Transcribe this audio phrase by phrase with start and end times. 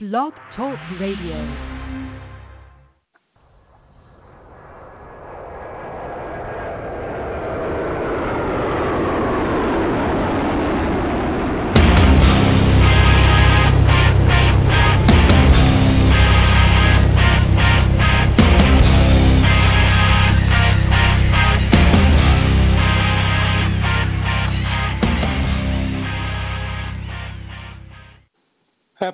[0.00, 1.77] Blog Talk Radio.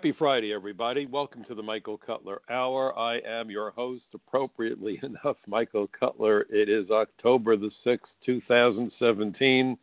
[0.05, 1.07] Happy Friday, everybody.
[1.07, 2.95] Welcome to the Michael Cutler Hour.
[2.99, 6.45] I am your host, appropriately enough, Michael Cutler.
[6.51, 9.79] It is October the 6th, 2017.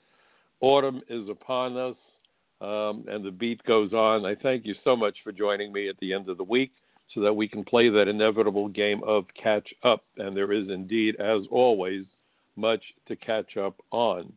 [0.59, 1.95] Autumn is upon us,
[2.61, 4.23] um, and the beat goes on.
[4.23, 6.69] I thank you so much for joining me at the end of the week
[7.15, 10.03] so that we can play that inevitable game of catch up.
[10.17, 12.05] And there is indeed, as always,
[12.55, 14.31] much to catch up on.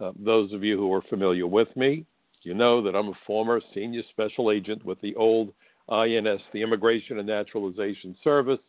[0.00, 2.04] Uh, those of you who are familiar with me,
[2.42, 5.52] you know that I'm a former senior special agent with the old
[5.88, 8.60] INS, the Immigration and Naturalization Service,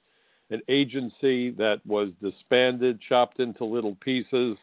[0.50, 4.58] an agency that was disbanded, chopped into little pieces,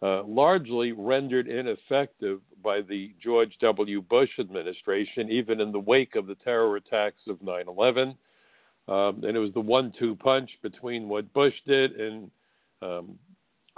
[0.00, 4.00] uh, largely rendered ineffective by the George W.
[4.00, 8.16] Bush administration, even in the wake of the terror attacks of 9 11.
[8.88, 12.30] Um, and it was the one two punch between what Bush did and
[12.80, 13.18] um,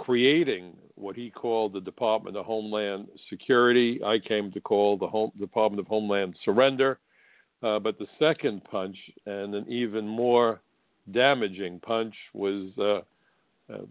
[0.01, 4.03] creating what he called the Department of Homeland Security.
[4.03, 6.97] I came to call the Home, Department of Homeland Surrender.
[7.61, 10.59] Uh, but the second punch, and an even more
[11.11, 13.01] damaging punch, was uh,
[13.71, 13.85] uh,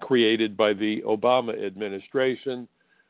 [0.00, 2.66] created by the Obama administration,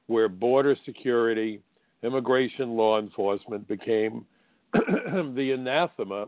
[0.08, 1.60] where border security,
[2.02, 4.26] immigration law enforcement became
[4.72, 6.26] the anathema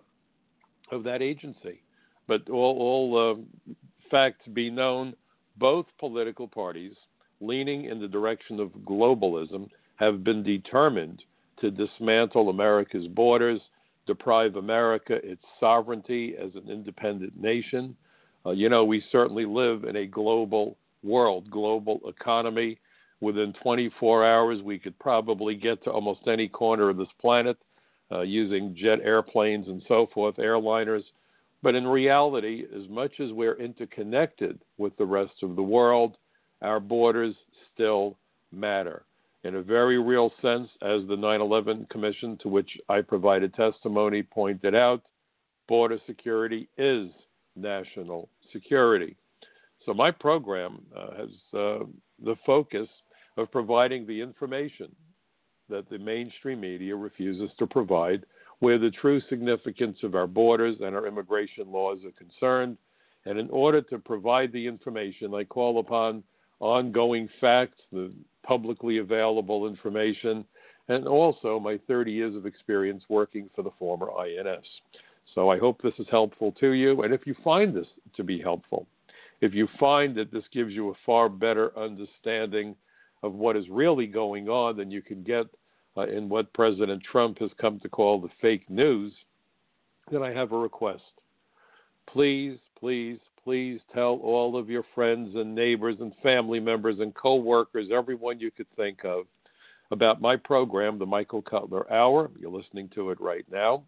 [0.92, 1.82] of that agency.
[2.28, 3.74] But all, all uh,
[4.08, 5.16] facts be known,
[5.58, 6.92] both political parties,
[7.40, 11.22] leaning in the direction of globalism, have been determined
[11.60, 13.60] to dismantle America's borders,
[14.06, 17.96] deprive America its sovereignty as an independent nation.
[18.44, 22.78] Uh, you know, we certainly live in a global world, global economy.
[23.20, 27.56] Within 24 hours, we could probably get to almost any corner of this planet
[28.10, 31.04] uh, using jet airplanes and so forth, airliners.
[31.62, 36.16] But in reality, as much as we're interconnected with the rest of the world,
[36.60, 37.34] our borders
[37.72, 38.18] still
[38.50, 39.04] matter.
[39.44, 44.22] In a very real sense, as the 9 11 Commission, to which I provided testimony,
[44.22, 45.02] pointed out,
[45.68, 47.08] border security is
[47.56, 49.16] national security.
[49.84, 51.84] So, my program uh, has uh,
[52.24, 52.88] the focus
[53.36, 54.94] of providing the information
[55.68, 58.24] that the mainstream media refuses to provide
[58.62, 62.78] where the true significance of our borders and our immigration laws are concerned.
[63.24, 66.22] And in order to provide the information, I call upon
[66.60, 68.12] ongoing facts, the
[68.44, 70.44] publicly available information,
[70.86, 74.64] and also my 30 years of experience working for the former INS.
[75.34, 77.02] So I hope this is helpful to you.
[77.02, 78.86] And if you find this to be helpful,
[79.40, 82.76] if you find that this gives you a far better understanding
[83.24, 85.46] of what is really going on than you can get
[85.96, 89.12] uh, in what President Trump has come to call the fake news,
[90.10, 91.02] then I have a request.
[92.06, 97.88] Please, please, please tell all of your friends and neighbors and family members and coworkers,
[97.92, 99.26] everyone you could think of,
[99.90, 102.30] about my program, the Michael Cutler Hour.
[102.38, 103.84] You're listening to it right now.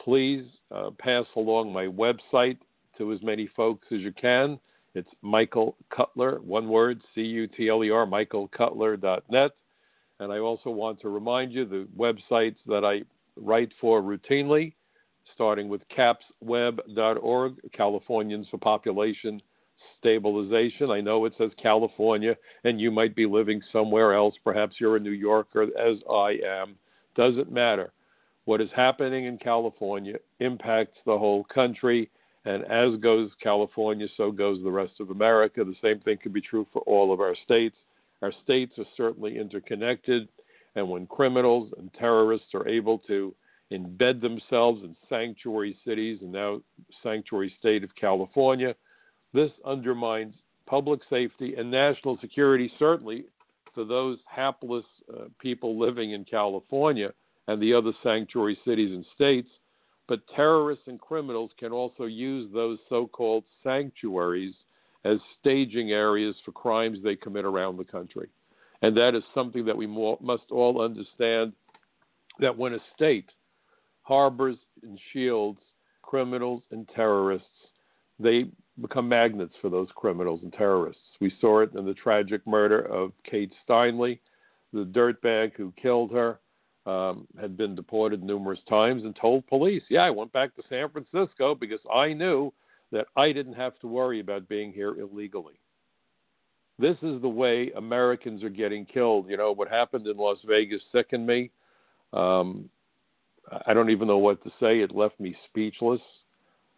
[0.00, 2.58] Please uh, pass along my website
[2.98, 4.58] to as many folks as you can.
[4.94, 9.50] It's Michael Cutler, one word, C U T L E R, michaelcutler.net.
[10.20, 13.02] And I also want to remind you the websites that I
[13.36, 14.72] write for routinely,
[15.34, 19.40] starting with capsweb.org, Californians for Population
[19.98, 20.90] Stabilization.
[20.90, 24.34] I know it says California, and you might be living somewhere else.
[24.42, 26.76] Perhaps you're a New Yorker, as I am.
[27.14, 27.92] Doesn't matter.
[28.44, 32.10] What is happening in California impacts the whole country,
[32.44, 35.64] and as goes California, so goes the rest of America.
[35.64, 37.76] The same thing could be true for all of our states.
[38.22, 40.28] Our states are certainly interconnected,
[40.74, 43.34] and when criminals and terrorists are able to
[43.72, 46.60] embed themselves in sanctuary cities and now
[47.02, 48.74] sanctuary state of California,
[49.32, 50.34] this undermines
[50.66, 53.24] public safety and national security, certainly
[53.74, 54.84] for those hapless
[55.14, 57.12] uh, people living in California
[57.46, 59.48] and the other sanctuary cities and states.
[60.08, 64.54] But terrorists and criminals can also use those so called sanctuaries
[65.08, 68.28] as staging areas for crimes they commit around the country.
[68.82, 71.52] And that is something that we must all understand
[72.38, 73.30] that when a state
[74.02, 75.60] harbors and shields
[76.02, 77.46] criminals and terrorists,
[78.18, 78.46] they
[78.80, 81.02] become magnets for those criminals and terrorists.
[81.20, 84.18] We saw it in the tragic murder of Kate Steinle,
[84.72, 86.40] the dirtbag who killed her.
[86.86, 90.88] um, had been deported numerous times and told police, "Yeah, I went back to San
[90.88, 92.50] Francisco because I knew
[92.92, 95.60] that I didn't have to worry about being here illegally."
[96.78, 99.28] This is the way Americans are getting killed.
[99.28, 101.50] You know what happened in Las Vegas sickened me.
[102.12, 102.70] Um,
[103.66, 104.80] I don't even know what to say.
[104.80, 106.00] It left me speechless.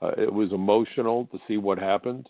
[0.01, 2.29] Uh, it was emotional to see what happened.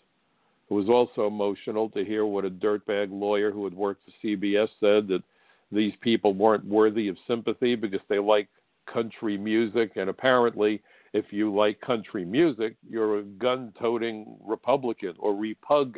[0.69, 4.69] It was also emotional to hear what a dirtbag lawyer who had worked for CBS
[4.79, 5.23] said that
[5.71, 8.47] these people weren't worthy of sympathy because they like
[8.91, 9.91] country music.
[9.95, 10.81] And apparently,
[11.13, 15.97] if you like country music, you're a gun toting Republican or repug,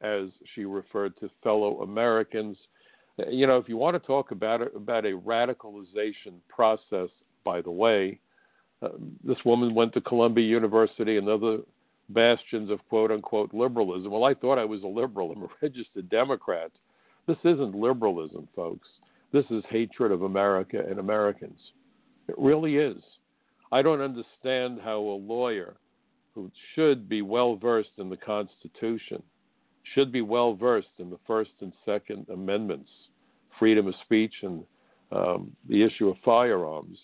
[0.00, 2.56] as she referred to fellow Americans.
[3.28, 7.08] You know, if you want to talk about it, about a radicalization process,
[7.44, 8.18] by the way,
[8.82, 8.88] uh,
[9.24, 11.58] this woman went to Columbia University and other
[12.10, 14.10] bastions of quote unquote liberalism.
[14.10, 15.32] Well, I thought I was a liberal.
[15.32, 16.70] I'm a registered Democrat.
[17.26, 18.88] This isn't liberalism, folks.
[19.32, 21.58] This is hatred of America and Americans.
[22.28, 23.02] It really is.
[23.72, 25.76] I don't understand how a lawyer
[26.34, 29.22] who should be well versed in the Constitution,
[29.94, 32.90] should be well versed in the First and Second Amendments,
[33.58, 34.64] freedom of speech, and
[35.12, 36.98] um, the issue of firearms,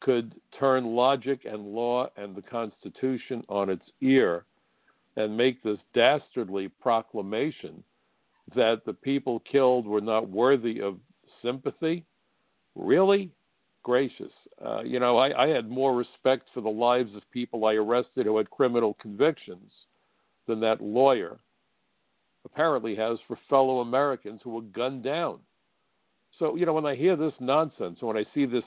[0.00, 4.44] could turn logic and law and the Constitution on its ear
[5.16, 7.82] and make this dastardly proclamation
[8.54, 10.98] that the people killed were not worthy of
[11.42, 12.04] sympathy?
[12.76, 13.30] Really?
[13.82, 14.32] Gracious.
[14.64, 18.26] Uh, you know, I, I had more respect for the lives of people I arrested
[18.26, 19.70] who had criminal convictions
[20.46, 21.38] than that lawyer
[22.44, 25.38] apparently has for fellow Americans who were gunned down.
[26.38, 28.64] So, you know, when I hear this nonsense, when I see this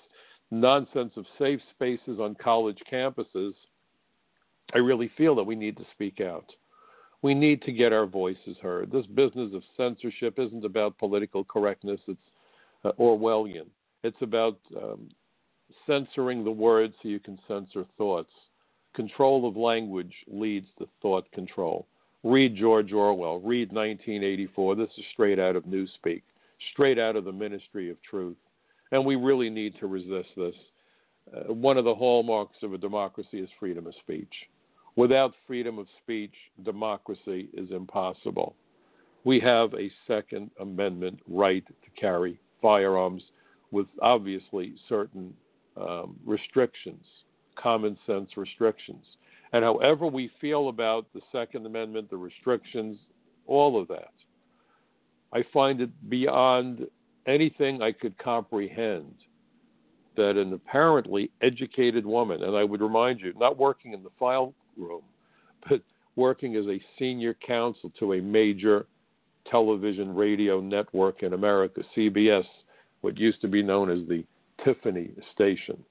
[0.52, 3.54] nonsense of safe spaces on college campuses,
[4.74, 6.46] I really feel that we need to speak out.
[7.22, 8.92] We need to get our voices heard.
[8.92, 12.00] This business of censorship isn't about political correctness.
[12.08, 12.22] It's
[12.84, 13.68] uh, Orwellian.
[14.04, 15.10] It's about um,
[15.86, 18.32] censoring the words so you can censor thoughts.
[18.94, 21.88] Control of language leads to thought control.
[22.24, 23.40] Read George Orwell.
[23.40, 24.76] Read 1984.
[24.76, 26.22] This is straight out of Newspeak,
[26.74, 28.38] straight out of the Ministry of Truth.
[28.92, 30.56] And we really need to resist this.
[31.34, 34.34] Uh, one of the hallmarks of a democracy is freedom of speech.
[34.96, 36.34] Without freedom of speech,
[36.64, 38.56] democracy is impossible.
[39.24, 43.24] We have a Second Amendment right to carry firearms
[43.72, 45.34] with obviously certain
[45.78, 47.04] um, restrictions,
[47.56, 49.06] common sense restrictions.
[49.54, 52.98] And however we feel about the Second Amendment, the restrictions,
[53.48, 54.12] all of that,
[55.34, 56.88] I find it beyond
[57.28, 59.14] anything I could comprehend
[60.18, 64.54] that an apparently educated woman, and I would remind you, not working in the file
[64.78, 65.02] room,
[65.70, 65.82] but
[66.16, 68.86] working as a senior counsel to a major
[69.50, 72.46] television radio network in America, CBS,
[73.02, 74.24] what used to be known as the
[74.64, 75.84] Tiffany Station,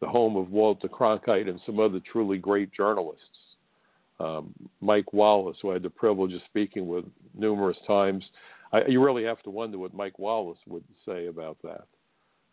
[0.00, 3.22] the home of Walter Cronkite and some other truly great journalists.
[4.20, 7.04] Um, Mike Wallace, who I had the privilege of speaking with
[7.36, 8.24] numerous times.
[8.72, 11.86] I, you really have to wonder what Mike Wallace would say about that.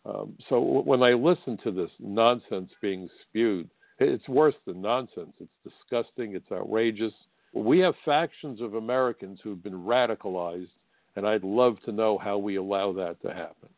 [0.04, 3.68] Um, so when I listen to this nonsense being spewed,
[3.98, 5.34] it's worse than nonsense.
[5.40, 6.34] It's disgusting.
[6.36, 7.12] It's outrageous.
[7.52, 10.68] We have factions of Americans who've been radicalized,
[11.16, 13.68] and I'd love to know how we allow that to happen.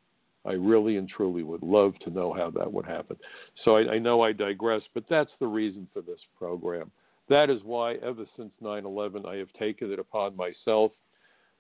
[0.49, 3.17] I really and truly would love to know how that would happen.
[3.65, 6.91] So I, I know I digress, but that's the reason for this program.
[7.29, 10.93] That is why, ever since 9 11, I have taken it upon myself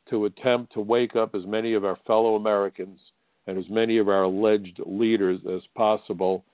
[0.08, 2.98] to attempt to wake up as many of our fellow Americans
[3.46, 6.44] and as many of our alleged leaders as possible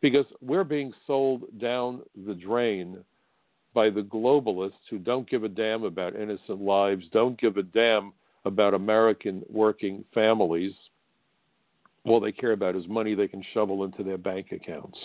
[0.00, 2.98] because we're being sold down the drain
[3.74, 8.12] by the globalists who don't give a damn about innocent lives, don't give a damn
[8.44, 10.72] about American working families.
[12.04, 14.98] All they care about is money they can shovel into their bank accounts.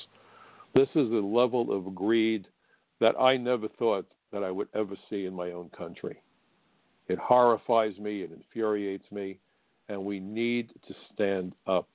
[0.73, 2.47] This is a level of greed
[2.99, 6.21] that I never thought that I would ever see in my own country.
[7.07, 9.39] It horrifies me, it infuriates me,
[9.89, 11.87] and we need to stand up.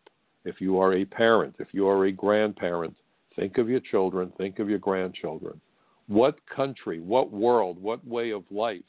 [0.45, 2.97] If you are a parent, if you are a grandparent,
[3.37, 5.61] think of your children, think of your grandchildren.
[6.09, 8.83] What country, what world, what way of life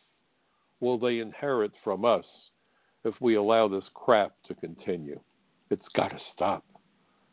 [0.80, 2.26] will they inherit from us
[3.04, 5.20] if we allow this crap to continue?
[5.74, 6.64] It's got to stop.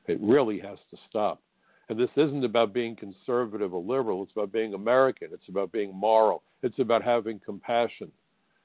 [0.06, 1.42] It really has to stop.
[1.90, 4.23] And this isn't about being conservative or liberal.
[4.23, 5.28] It's about being American.
[5.30, 6.42] It's about being moral.
[6.62, 8.11] It's about having compassion.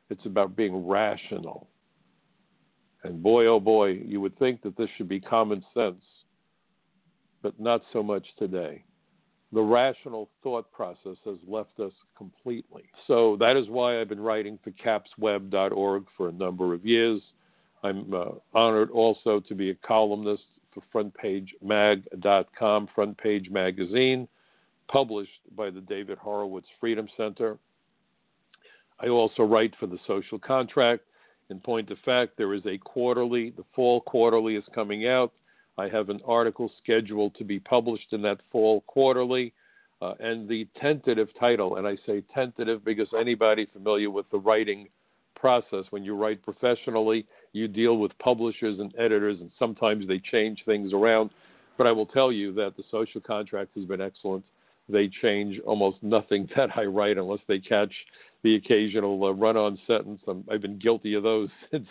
[0.10, 1.67] It's about being rational.
[3.03, 6.03] And boy, oh boy, you would think that this should be common sense,
[7.41, 8.86] but not so much today.
[9.51, 12.84] The rational thought process has left us completely.
[13.08, 17.22] So that is why I've been writing for capsweb.org for a number of years.
[17.86, 20.42] I'm uh, honored also to be a columnist
[20.74, 24.27] for frontpagemag.com, Front Page Magazine,
[24.92, 27.60] published by the David Horowitz Freedom Center.
[29.00, 31.04] I also write for the Social Contract.
[31.51, 35.32] In point of fact, there is a quarterly, the fall quarterly is coming out.
[35.77, 39.54] I have an article scheduled to be published in that fall quarterly.
[40.01, 44.88] Uh, and the tentative title, and I say tentative because anybody familiar with the writing
[45.36, 50.62] process, when you write professionally, you deal with publishers and editors, and sometimes they change
[50.66, 51.30] things around.
[51.78, 54.44] But I will tell you that the social contract has been excellent.
[54.90, 57.94] They change almost nothing that I write unless they catch
[58.44, 60.22] the occasional uh, run on sentence.
[60.28, 61.88] i have been guilty of those since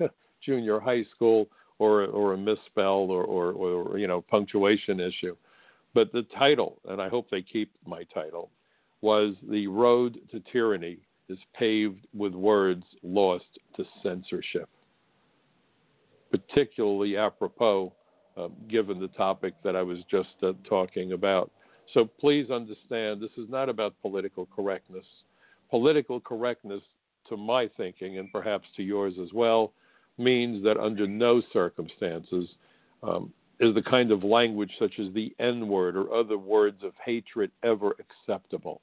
[0.44, 1.46] junior high school
[1.78, 5.36] or, or a misspell or, or, or, you know, punctuation issue.
[5.94, 8.50] But the title, and I hope they keep my title,
[9.02, 14.70] was The Road to Tyranny is Paved with Words Lost to Censorship
[16.32, 17.92] particularly apropos
[18.36, 21.50] uh, given the topic that I was just uh, talking about.
[21.92, 25.04] So please understand this is not about political correctness.
[25.70, 26.82] Political correctness,
[27.28, 29.72] to my thinking, and perhaps to yours as well,
[30.18, 32.48] means that under no circumstances
[33.02, 36.92] um, is the kind of language such as the N word or other words of
[37.04, 38.80] hatred ever acceptable.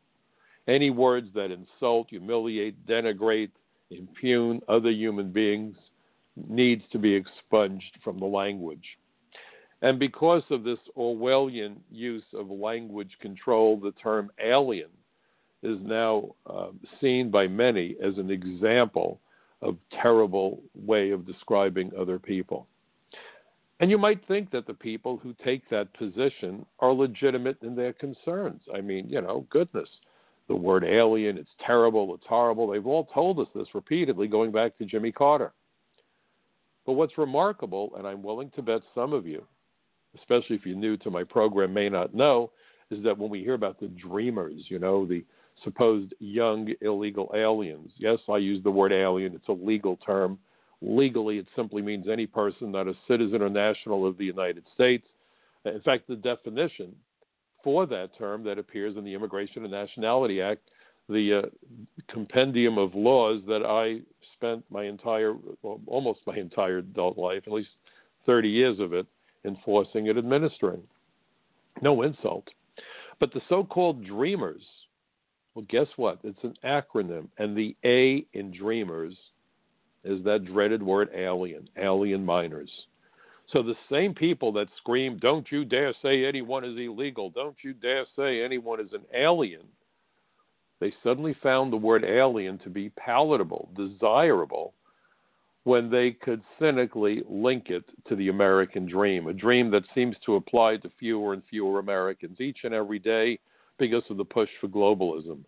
[0.67, 3.51] Any words that insult, humiliate, denigrate,
[3.89, 5.75] impugn other human beings
[6.47, 8.85] needs to be expunged from the language.
[9.81, 14.89] And because of this Orwellian use of language control, the term alien
[15.63, 16.67] is now uh,
[17.01, 19.19] seen by many as an example
[19.61, 22.67] of terrible way of describing other people.
[23.81, 27.93] And you might think that the people who take that position are legitimate in their
[27.93, 28.61] concerns.
[28.73, 29.89] I mean, you know, goodness,
[30.49, 32.67] the word alien, it's terrible, it's horrible.
[32.67, 35.53] They've all told us this repeatedly going back to Jimmy Carter.
[36.89, 39.43] But what's remarkable, and I'm willing to bet some of you,
[40.17, 42.49] especially if you're new to my program, may not know,
[42.89, 45.23] is that when we hear about the dreamers, you know, the
[45.63, 50.39] supposed young illegal aliens, yes, I use the word alien, it's a legal term.
[50.81, 55.05] Legally, it simply means any person not a citizen or national of the United States.
[55.65, 56.95] In fact, the definition
[57.63, 60.71] for that term that appears in the Immigration and Nationality Act,
[61.09, 61.41] the uh,
[62.07, 64.01] compendium of laws that I
[64.35, 67.69] spent my entire, well, almost my entire adult life, at least
[68.25, 69.05] 30 years of it,
[69.45, 70.81] enforcing and administering.
[71.81, 72.47] No insult.
[73.19, 74.61] But the so called dreamers,
[75.55, 76.19] well, guess what?
[76.23, 77.27] It's an acronym.
[77.37, 79.15] And the A in dreamers
[80.03, 82.71] is that dreaded word alien, alien minors.
[83.51, 87.73] So the same people that scream, don't you dare say anyone is illegal, don't you
[87.73, 89.63] dare say anyone is an alien,
[90.79, 94.73] they suddenly found the word alien to be palatable, desirable,
[95.63, 100.35] when they could cynically link it to the American dream, a dream that seems to
[100.35, 103.37] apply to fewer and fewer Americans each and every day
[103.77, 105.43] because of the push for globalism.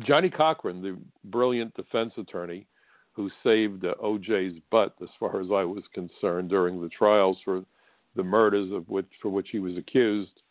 [0.00, 2.66] Johnnie Cochran, the brilliant defense attorney
[3.12, 7.64] who saved uh, OJ's butt, as far as I was concerned, during the trials for
[8.14, 10.42] the murders of which for which he was accused,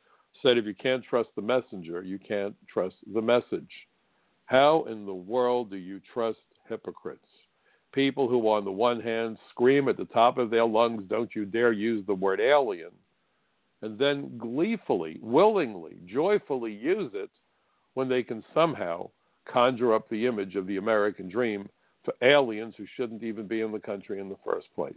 [0.46, 3.72] said if you can't trust the messenger, you can't trust the message.
[4.46, 6.38] How in the world do you trust
[6.70, 7.26] hypocrites?
[7.92, 11.46] People who, on the one hand, scream at the top of their lungs, don't you
[11.46, 12.92] dare use the word alien,
[13.82, 17.32] and then gleefully, willingly, joyfully use it
[17.96, 19.10] when they can somehow
[19.52, 21.68] conjure up the image of the American dream
[22.04, 24.94] for aliens who shouldn't even be in the country in the first place.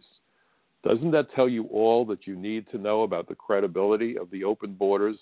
[0.84, 4.44] Doesn't that tell you all that you need to know about the credibility of the
[4.44, 5.16] open borders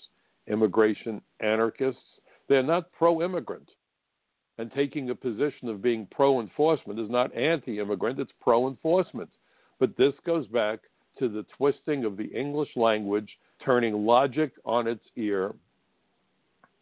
[0.47, 2.01] immigration anarchists?
[2.47, 3.69] They're not pro immigrant.
[4.59, 9.29] And taking a position of being pro enforcement is not anti immigrant, it's pro enforcement.
[9.79, 10.79] But this goes back
[11.19, 15.53] to the twisting of the English language, turning logic on its ear,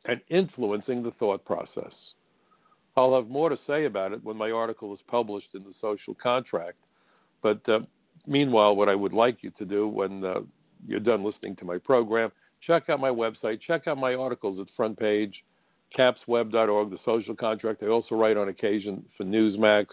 [0.05, 1.91] and influencing the thought process.
[2.97, 6.15] I'll have more to say about it when my article is published in the social
[6.15, 6.77] contract.
[7.41, 7.79] But uh,
[8.27, 10.41] meanwhile, what I would like you to do when uh,
[10.87, 12.31] you're done listening to my program,
[12.65, 15.43] check out my website, check out my articles at front page,
[15.97, 17.83] capsweb.org, the social contract.
[17.83, 19.87] I also write on occasion for Newsmax.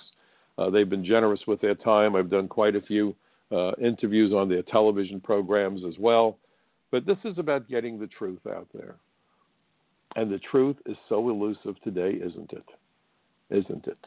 [0.59, 2.15] Uh, they've been generous with their time.
[2.17, 3.15] I've done quite a few
[3.51, 6.39] uh, interviews on their television programs as well.
[6.91, 8.97] But this is about getting the truth out there.
[10.15, 12.65] And the truth is so elusive today, isn't it?
[13.51, 13.99] Isn't it?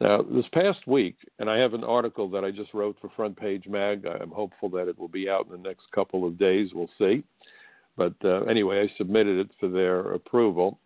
[0.00, 3.36] Now, this past week, and I have an article that I just wrote for Front
[3.36, 4.06] Page Mag.
[4.06, 6.70] I'm hopeful that it will be out in the next couple of days.
[6.72, 7.24] We'll see.
[7.96, 10.78] But uh, anyway, I submitted it for their approval.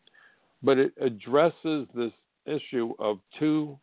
[0.63, 2.13] But it addresses this
[2.47, 3.79] issue of two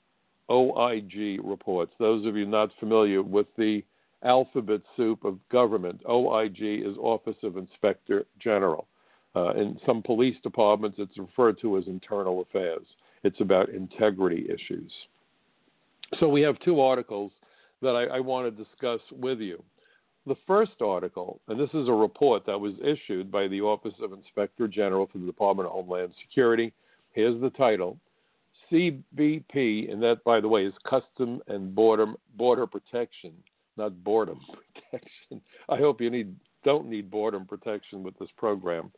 [0.49, 1.93] OIG reports.
[1.99, 3.83] Those of you not familiar with the
[4.23, 6.01] alphabet soup of government.
[6.09, 8.87] OIG is Office of Inspector General.
[9.35, 12.85] Uh, in some police departments, it's referred to as internal affairs.
[13.23, 14.91] It's about integrity issues.
[16.19, 17.31] So we have two articles
[17.81, 19.63] that I, I want to discuss with you.
[20.25, 24.13] The first article, and this is a report that was issued by the Office of
[24.13, 26.73] Inspector General for the Department of Homeland Security.
[27.13, 27.97] Here's the title
[28.71, 33.33] CBP, and that, by the way, is Custom and Border, Border Protection,
[33.77, 34.39] not boredom
[34.73, 35.41] protection.
[35.69, 38.91] I hope you need don't need boredom protection with this program,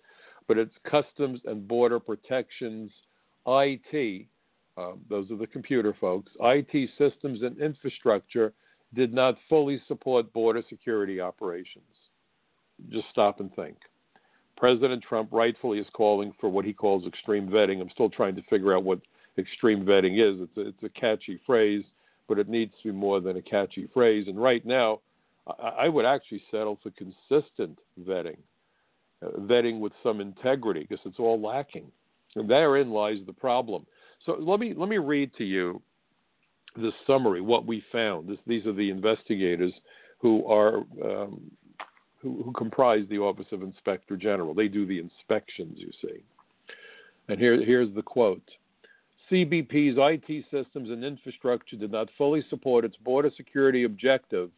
[0.47, 2.91] but it's Customs and Border Protections
[3.47, 4.25] IT.
[4.81, 6.31] Uh, those are the computer folks.
[6.39, 8.53] IT systems and infrastructure
[8.93, 11.83] did not fully support border security operations.
[12.89, 13.77] Just stop and think.
[14.57, 17.81] President Trump rightfully is calling for what he calls extreme vetting.
[17.81, 18.99] I'm still trying to figure out what
[19.37, 20.41] extreme vetting is.
[20.41, 21.83] It's a, it's a catchy phrase,
[22.27, 24.27] but it needs to be more than a catchy phrase.
[24.27, 24.99] And right now,
[25.47, 28.37] I, I would actually settle for consistent vetting,
[29.25, 31.91] uh, vetting with some integrity, because it's all lacking.
[32.35, 33.85] And therein lies the problem.
[34.25, 35.81] So let me let me read to you
[36.75, 38.29] the summary, what we found.
[38.29, 39.73] This, these are the investigators
[40.19, 41.51] who are um,
[42.19, 44.53] who, who, comprise the Office of Inspector General.
[44.53, 46.23] They do the inspections, you see.
[47.27, 48.43] And here, here's the quote.
[49.31, 54.51] CBP's IT systems and infrastructure did not fully support its border security objective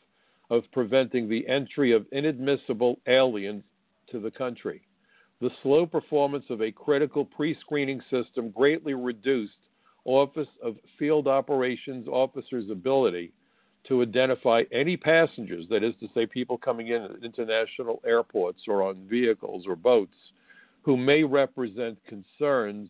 [0.50, 3.63] of preventing the entry of inadmissible aliens
[4.12, 4.82] to the country.
[5.44, 9.58] The slow performance of a critical pre screening system greatly reduced
[10.06, 13.34] Office of Field Operations officers' ability
[13.90, 18.84] to identify any passengers, that is to say, people coming in at international airports or
[18.84, 20.16] on vehicles or boats,
[20.82, 22.88] who may represent concerns,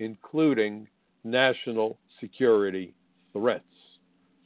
[0.00, 0.88] including
[1.22, 2.94] national security
[3.32, 3.62] threats.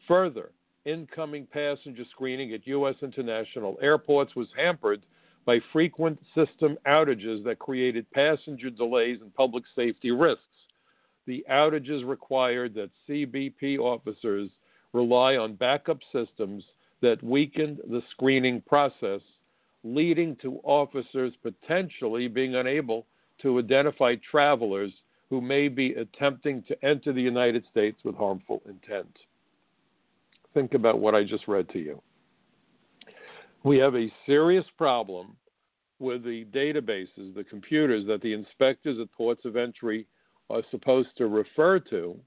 [0.06, 0.50] Further,
[0.84, 2.96] incoming passenger screening at U.S.
[3.00, 5.00] international airports was hampered
[5.46, 10.42] by frequent system outages that created passenger delays and public safety risks
[11.26, 14.48] the outages required that CBP officers
[14.92, 16.64] rely on backup systems
[17.02, 19.20] that weakened the screening process,
[19.84, 23.06] leading to officers potentially being unable
[23.42, 24.92] to identify travelers
[25.28, 29.18] who may be attempting to enter the United States with harmful intent.
[30.54, 32.00] Think about what I just read to you.
[33.64, 35.36] We have a serious problem
[35.98, 40.06] with the databases, the computers that the inspectors at ports of entry
[40.50, 42.18] are supposed to refer to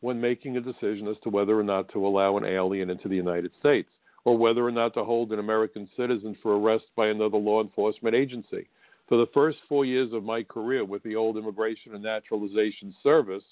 [0.00, 3.16] when making a decision as to whether or not to allow an alien into the
[3.16, 3.88] United States
[4.24, 8.14] or whether or not to hold an American citizen for arrest by another law enforcement
[8.14, 8.68] agency.
[9.08, 13.44] For the first four years of my career with the old Immigration and Naturalization Service,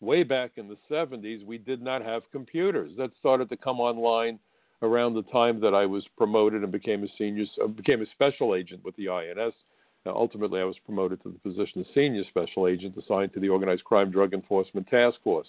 [0.00, 2.92] way back in the 70s, we did not have computers.
[2.96, 4.38] That started to come online
[4.82, 8.54] around the time that I was promoted and became a senior, uh, became a special
[8.54, 9.54] agent with the INS
[10.06, 13.48] now, ultimately, I was promoted to the position of senior special agent assigned to the
[13.48, 15.48] Organized Crime Drug Enforcement Task Force.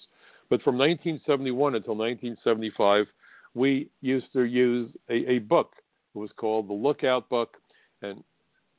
[0.50, 3.06] But from 1971 until 1975,
[3.54, 5.74] we used to use a, a book.
[6.16, 7.58] It was called the Lookout Book,
[8.02, 8.24] and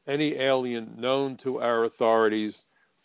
[0.09, 2.55] any alien known to our authorities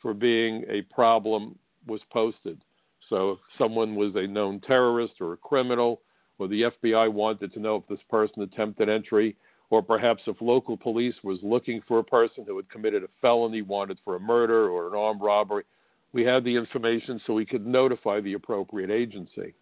[0.02, 2.60] for being a problem was posted.
[3.08, 6.02] So if someone was a known terrorist or a criminal,
[6.44, 9.38] or the FBI wanted to know if this person attempted entry,
[9.70, 13.62] or perhaps if local police was looking for a person who had committed a felony
[13.62, 15.64] wanted for a murder or an armed robbery,
[16.12, 19.54] we had the information so we could notify the appropriate agency.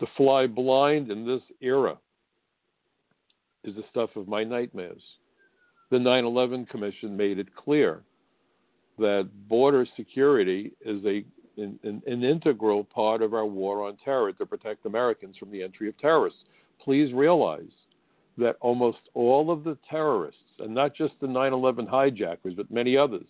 [0.00, 1.96] To fly blind in this era
[3.64, 5.02] is the stuff of my nightmares.
[5.90, 8.02] The 9 11 Commission made it clear
[8.98, 11.24] that border security is a,
[11.56, 15.88] an, an integral part of our war on terror to protect Americans from the entry
[15.88, 16.40] of terrorists.
[16.82, 17.72] Please realize
[18.38, 22.96] that almost all of the terrorists, and not just the 9 11 hijackers, but many
[22.96, 23.24] others,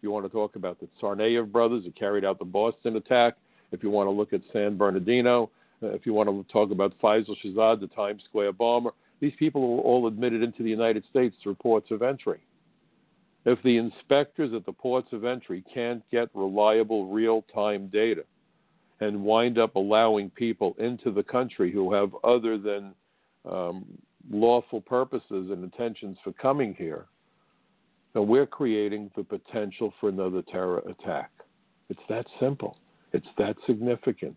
[0.00, 3.34] if you want to talk about the Tsarnaev brothers who carried out the Boston attack,
[3.72, 5.50] if you want to look at San Bernardino,
[5.82, 8.90] uh, if you want to talk about Faisal Shahzad, the Times Square bomber,
[9.20, 12.40] these people were all admitted into the United States through ports of entry.
[13.46, 18.24] If the inspectors at the ports of entry can't get reliable real time data
[19.00, 22.94] and wind up allowing people into the country who have other than
[23.50, 23.84] um,
[24.30, 27.06] lawful purposes and intentions for coming here,
[28.12, 31.30] then we're creating the potential for another terror attack.
[31.88, 32.76] It's that simple.
[33.12, 34.36] It's that significant.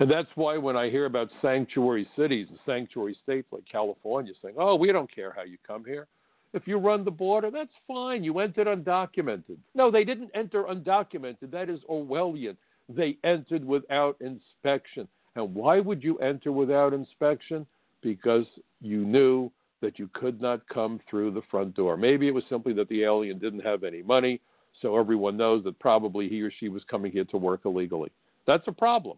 [0.00, 4.54] And that's why when I hear about sanctuary cities and sanctuary states like California saying,
[4.58, 6.06] oh, we don't care how you come here.
[6.52, 8.22] If you run the border, that's fine.
[8.22, 9.56] You entered undocumented.
[9.74, 11.50] No, they didn't enter undocumented.
[11.50, 12.56] That is Orwellian.
[12.88, 15.08] They entered without inspection.
[15.34, 17.66] And why would you enter without inspection?
[18.02, 18.46] because
[18.80, 21.96] you knew that you could not come through the front door.
[21.96, 24.40] Maybe it was simply that the alien didn't have any money,
[24.80, 28.10] so everyone knows that probably he or she was coming here to work illegally.
[28.46, 29.16] That's a problem.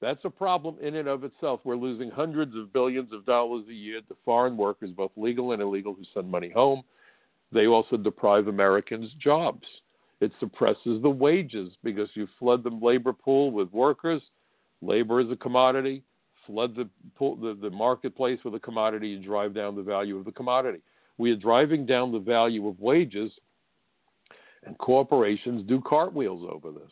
[0.00, 1.60] That's a problem in and of itself.
[1.64, 5.62] We're losing hundreds of billions of dollars a year to foreign workers, both legal and
[5.62, 6.82] illegal, who send money home.
[7.52, 9.66] They also deprive Americans jobs.
[10.20, 14.22] It suppresses the wages because you flood the labor pool with workers.
[14.82, 16.02] Labor is a commodity.
[16.46, 20.32] Flood the, the, the marketplace with a commodity and drive down the value of the
[20.32, 20.80] commodity.
[21.16, 23.32] We are driving down the value of wages,
[24.64, 26.90] and corporations do cartwheels over this.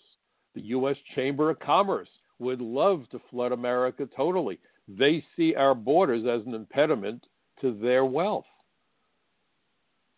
[0.54, 0.96] The U.S.
[1.14, 2.08] Chamber of Commerce
[2.42, 4.58] would love to flood America totally.
[4.88, 7.26] They see our borders as an impediment
[7.60, 8.44] to their wealth.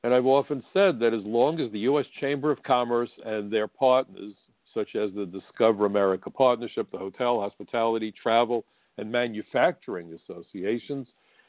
[0.03, 2.07] And I've often said that as long as the U.S.
[2.21, 4.35] Chamber of Commerce and their partners,
[4.75, 8.65] such as the Discover America Partnership, the Hotel, Hospitality, Travel,
[8.99, 11.07] and Manufacturing Associations,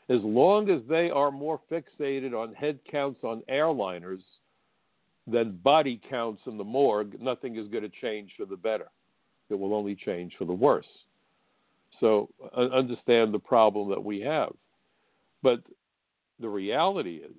[0.10, 4.22] as long as they are more fixated on head counts on airliners
[5.28, 8.88] than body counts in the morgue, nothing is going to change for the better.
[9.50, 10.86] It will only change for the worse.
[12.00, 14.54] So uh, understand the problem that we have.
[15.44, 15.62] But
[16.40, 17.36] the reality is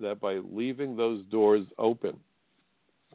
[0.00, 2.16] that by leaving those doors open,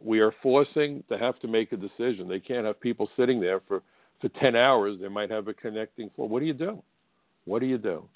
[0.02, 2.28] we are forcing to have to make a decision.
[2.28, 3.82] They can't have people sitting there for,
[4.22, 5.00] for 10 hours.
[5.02, 6.28] They might have a connecting floor.
[6.28, 6.82] What do you do?
[7.46, 8.08] What do you do?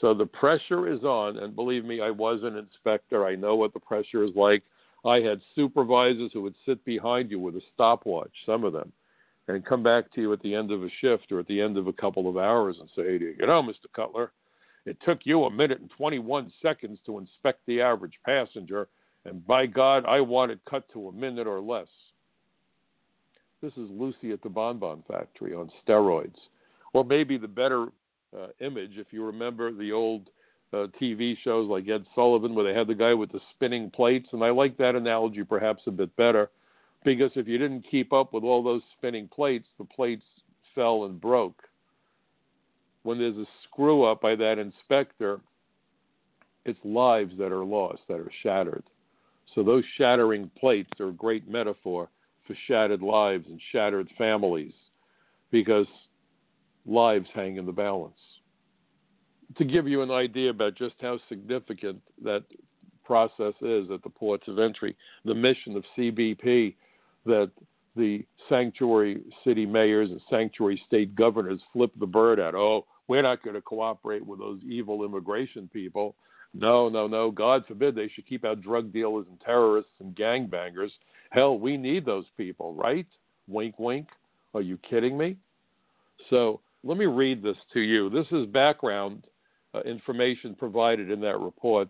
[0.00, 3.26] So the pressure is on, and believe me, I was an inspector.
[3.26, 4.62] I know what the pressure is like.
[5.04, 8.92] I had supervisors who would sit behind you with a stopwatch, some of them,
[9.48, 11.76] and come back to you at the end of a shift or at the end
[11.76, 13.86] of a couple of hours and say, hey, you know, Mr.
[13.94, 14.32] Cutler,
[14.84, 18.88] it took you a minute and 21 seconds to inspect the average passenger,
[19.24, 21.88] and by God, I want it cut to a minute or less.
[23.60, 26.36] This is Lucy at the Bonbon Factory on steroids.
[26.92, 27.88] Or maybe the better
[28.36, 30.30] uh, image, if you remember the old
[30.72, 34.28] uh, TV shows like Ed Sullivan, where they had the guy with the spinning plates,
[34.32, 36.50] and I like that analogy perhaps a bit better
[37.04, 40.24] because if you didn't keep up with all those spinning plates, the plates
[40.74, 41.62] fell and broke.
[43.02, 45.40] When there's a screw up by that inspector,
[46.64, 48.84] it's lives that are lost, that are shattered.
[49.54, 52.08] So those shattering plates are a great metaphor
[52.46, 54.72] for shattered lives and shattered families
[55.50, 55.86] because
[56.84, 58.18] lives hang in the balance.
[59.56, 62.44] To give you an idea about just how significant that
[63.04, 66.74] process is at the ports of entry, the mission of CBP
[67.26, 67.50] that
[67.96, 72.54] the sanctuary city mayors and sanctuary state governors flip the bird at.
[72.54, 76.14] Oh, we're not going to cooperate with those evil immigration people.
[76.54, 77.30] No, no, no.
[77.30, 80.90] God forbid they should keep out drug dealers and terrorists and gangbangers.
[81.30, 83.06] Hell, we need those people, right?
[83.48, 84.08] Wink, wink.
[84.54, 85.36] Are you kidding me?
[86.30, 88.08] So let me read this to you.
[88.08, 89.26] This is background
[89.74, 91.88] uh, information provided in that report.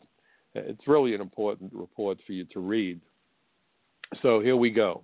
[0.54, 3.00] It's really an important report for you to read.
[4.22, 5.02] So here we go.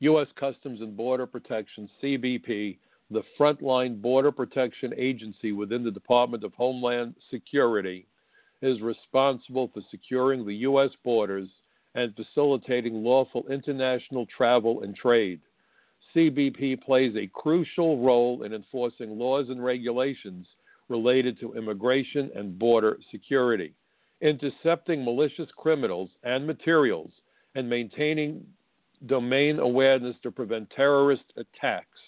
[0.00, 0.26] U.S.
[0.38, 2.78] Customs and Border Protection, CBP,
[3.10, 8.06] the frontline border protection agency within the Department of Homeland Security,
[8.62, 10.90] is responsible for securing the U.S.
[11.04, 11.48] borders
[11.94, 15.40] and facilitating lawful international travel and trade.
[16.14, 20.46] CBP plays a crucial role in enforcing laws and regulations
[20.88, 23.74] related to immigration and border security,
[24.20, 27.10] intercepting malicious criminals and materials,
[27.54, 28.44] and maintaining
[29.06, 31.98] domain awareness to prevent terrorist attacks.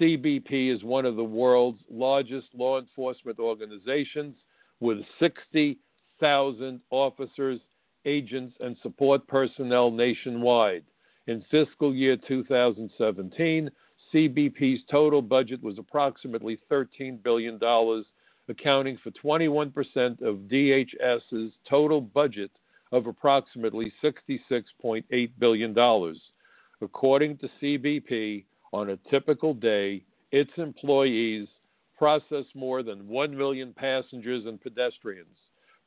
[0.00, 4.34] CBP is one of the world's largest law enforcement organizations
[4.80, 7.60] with 60,000 officers,
[8.04, 10.84] agents, and support personnel nationwide.
[11.26, 13.70] In fiscal year 2017,
[14.12, 17.58] CBP's total budget was approximately $13 billion,
[18.48, 22.50] accounting for 21% of DHS's total budget
[22.96, 26.14] of approximately $66.8 billion.
[26.80, 31.46] According to CBP, on a typical day, its employees
[31.98, 35.36] process more than 1 million passengers and pedestrians,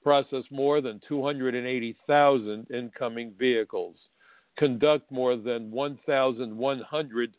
[0.03, 3.95] process more than 280,000 incoming vehicles,
[4.57, 7.33] conduct more than 1,100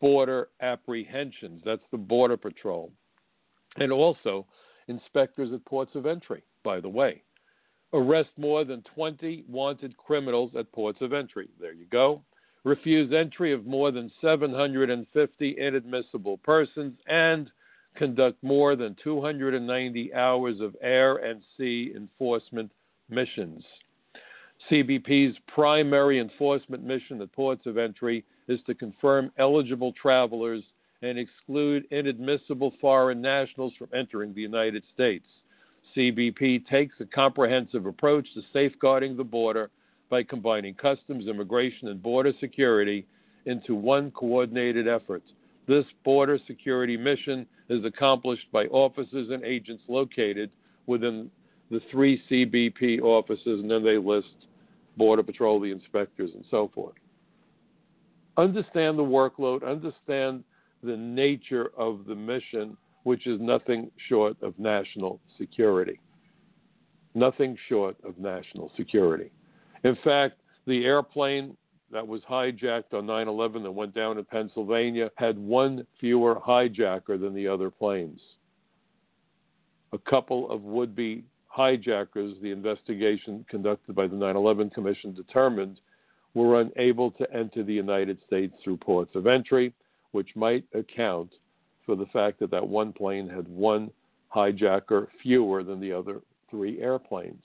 [0.00, 1.62] border apprehensions.
[1.64, 2.92] That's the Border Patrol.
[3.76, 4.46] And also
[4.86, 7.22] inspectors at ports of entry, by the way
[7.96, 11.48] arrest more than 20 wanted criminals at ports of entry.
[11.58, 12.22] There you go.
[12.64, 17.50] Refuse entry of more than 750 inadmissible persons and
[17.96, 22.70] conduct more than 290 hours of air and sea enforcement
[23.08, 23.64] missions.
[24.70, 30.62] CBP's primary enforcement mission at ports of entry is to confirm eligible travelers
[31.02, 35.26] and exclude inadmissible foreign nationals from entering the United States.
[35.96, 39.70] CBP takes a comprehensive approach to safeguarding the border
[40.10, 43.06] by combining customs, immigration, and border security
[43.46, 45.22] into one coordinated effort.
[45.66, 50.50] This border security mission is accomplished by officers and agents located
[50.86, 51.30] within
[51.70, 54.28] the three CBP offices, and then they list
[54.96, 56.94] Border Patrol, the inspectors, and so forth.
[58.36, 60.44] Understand the workload, understand
[60.82, 66.00] the nature of the mission, which is nothing short of national security.
[67.14, 69.30] Nothing short of national security.
[69.84, 71.56] In fact, the airplane
[71.92, 77.16] that was hijacked on 9 11 that went down in Pennsylvania had one fewer hijacker
[77.20, 78.20] than the other planes.
[79.92, 85.78] A couple of would be hijackers, the investigation conducted by the 9 11 Commission determined,
[86.34, 89.72] were unable to enter the United States through ports of entry,
[90.10, 91.30] which might account
[91.86, 93.90] for the fact that that one plane had one
[94.34, 96.20] hijacker fewer than the other
[96.50, 97.44] three airplanes.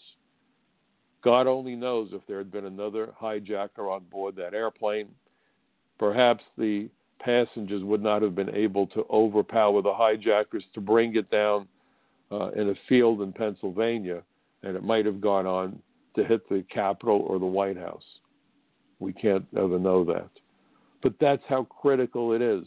[1.23, 5.09] God only knows if there had been another hijacker on board that airplane.
[5.99, 11.29] Perhaps the passengers would not have been able to overpower the hijackers to bring it
[11.29, 11.67] down
[12.31, 14.23] uh, in a field in Pennsylvania,
[14.63, 15.79] and it might have gone on
[16.15, 18.03] to hit the Capitol or the White House.
[18.99, 20.29] We can't ever know that.
[21.03, 22.65] But that's how critical it is.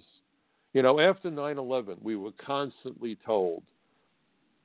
[0.75, 3.63] You know, after 9 11, we were constantly told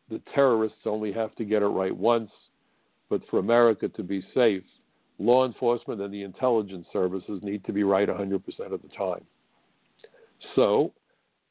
[0.09, 2.31] the terrorists only have to get it right once,
[3.09, 4.63] but for America to be safe,
[5.19, 8.41] law enforcement and the intelligence services need to be right 100%
[8.71, 9.23] of the time.
[10.55, 10.93] So,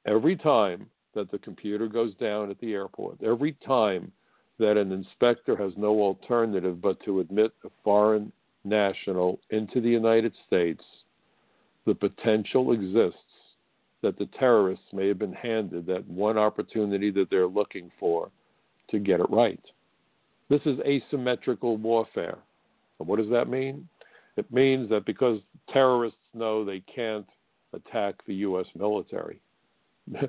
[0.07, 4.11] every time that the computer goes down at the airport, every time
[4.59, 8.33] that an inspector has no alternative but to admit a foreign
[8.65, 10.83] national into the United States,
[11.87, 13.28] the potential exists
[14.03, 18.31] that the terrorists may have been handed that one opportunity that they're looking for
[18.91, 19.61] to get it right.
[20.49, 22.39] This is asymmetrical warfare.
[22.99, 23.89] And what does that mean?
[24.37, 25.41] It means that because
[25.73, 27.27] terrorists know they can't
[27.73, 28.67] attack the U.S.
[28.77, 29.41] military,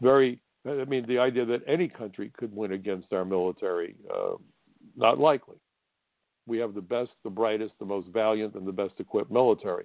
[0.00, 4.34] very, I mean, the idea that any country could win against our military, uh,
[4.96, 5.56] not likely.
[6.46, 9.84] We have the best, the brightest, the most valiant, and the best equipped military,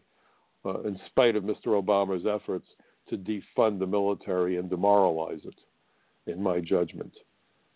[0.65, 1.67] uh, in spite of Mr.
[1.67, 2.67] Obama's efforts
[3.09, 7.13] to defund the military and demoralize it, in my judgment.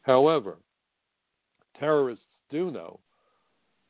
[0.01, 0.57] However,
[1.79, 2.99] terrorists do know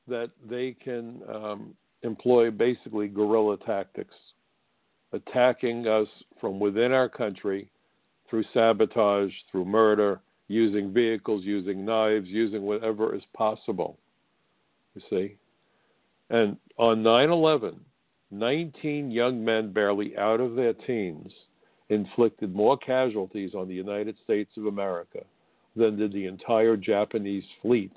[0.08, 1.74] that they can um,
[2.04, 4.16] employ basically guerrilla tactics,
[5.14, 6.08] attacking us
[6.40, 7.70] from within our country
[8.30, 13.98] through sabotage, through murder, using vehicles, using knives, using whatever is possible.
[14.96, 15.36] You see?
[16.30, 17.80] And on 9 11,
[18.32, 21.32] 19 young men, barely out of their teens,
[21.90, 25.20] inflicted more casualties on the United States of America
[25.76, 27.92] than did the entire Japanese fleet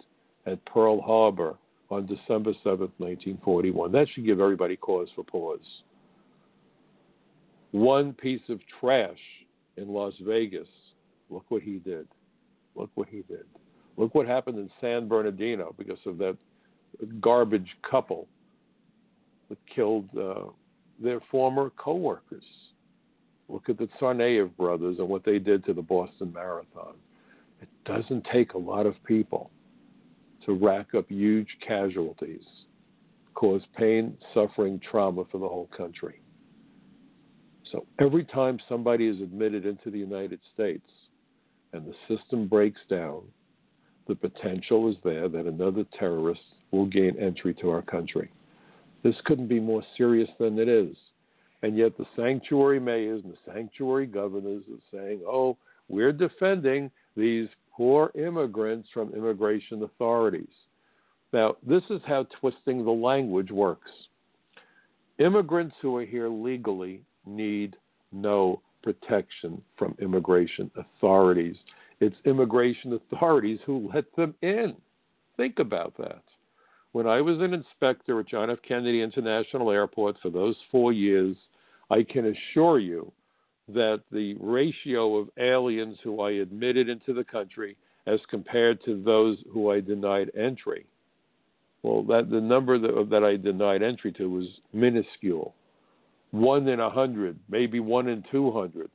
[0.46, 1.56] at Pearl Harbor
[1.90, 3.92] on December 7, 1941.
[3.92, 5.60] That should give everybody cause for pause.
[7.70, 9.18] One piece of trash
[9.76, 10.68] in Las Vegas.
[11.30, 12.06] Look what he did.
[12.74, 13.44] Look what he did.
[13.96, 16.36] Look what happened in San Bernardino because of that
[17.20, 18.26] garbage couple
[19.54, 20.50] that killed uh,
[21.02, 22.44] their former coworkers.
[23.48, 26.94] Look at the Tsarnaev brothers and what they did to the Boston Marathon.
[27.60, 29.50] It doesn't take a lot of people
[30.46, 32.42] to rack up huge casualties,
[33.34, 36.20] cause pain, suffering, trauma for the whole country.
[37.70, 40.88] So every time somebody is admitted into the United States
[41.72, 43.22] and the system breaks down,
[44.06, 48.30] the potential is there that another terrorist will gain entry to our country.
[49.04, 50.96] This couldn't be more serious than it is.
[51.62, 55.56] And yet the sanctuary mayors and the sanctuary governors are saying, oh,
[55.88, 60.48] we're defending these poor immigrants from immigration authorities.
[61.32, 63.90] Now, this is how twisting the language works.
[65.18, 67.76] Immigrants who are here legally need
[68.10, 71.56] no protection from immigration authorities.
[72.00, 74.76] It's immigration authorities who let them in.
[75.36, 76.22] Think about that.
[76.94, 78.59] When I was an inspector at John F.
[78.62, 81.35] Kennedy International Airport for those four years,
[81.90, 83.11] I can assure you
[83.66, 87.76] that the ratio of aliens who I admitted into the country
[88.07, 90.87] as compared to those who I denied entry,
[91.83, 95.52] well, that the number that, that I denied entry to was minuscule.
[96.30, 98.88] One in a hundred, maybe one in two hundred.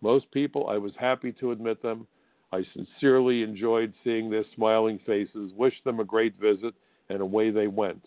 [0.00, 2.08] Most people, I was happy to admit them.
[2.52, 6.74] I sincerely enjoyed seeing their smiling faces, wished them a great visit,
[7.08, 8.04] and away they went.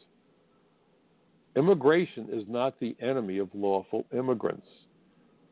[1.55, 4.67] Immigration is not the enemy of lawful immigrants.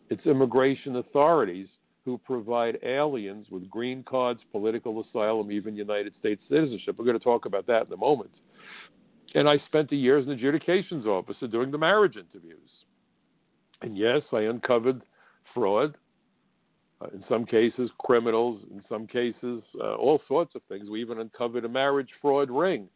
[0.10, 1.68] it's immigration authorities
[2.06, 6.96] who provide aliens with green cards, political asylum, even United States citizenship.
[6.98, 8.32] We're going to talk about that in a moment.
[9.36, 12.70] And I spent the years in the adjudications officer doing the marriage interviews.
[13.82, 15.02] And yes, I uncovered
[15.54, 15.96] fraud.
[17.02, 18.62] Uh, in some cases, criminals.
[18.72, 20.90] In some cases, uh, all sorts of things.
[20.90, 22.88] We even uncovered a marriage fraud ring,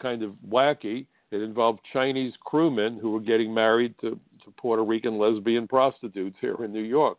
[0.00, 1.06] kind of wacky.
[1.30, 6.56] It involved Chinese crewmen who were getting married to, to Puerto Rican lesbian prostitutes here
[6.62, 7.18] in New York.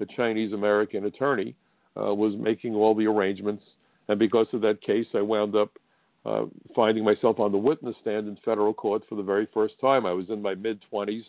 [0.00, 1.54] A Chinese American attorney
[2.00, 3.62] uh, was making all the arrangements,
[4.08, 5.70] and because of that case, I wound up
[6.24, 10.06] uh, finding myself on the witness stand in federal court for the very first time.
[10.06, 11.24] I was in my mid 20s.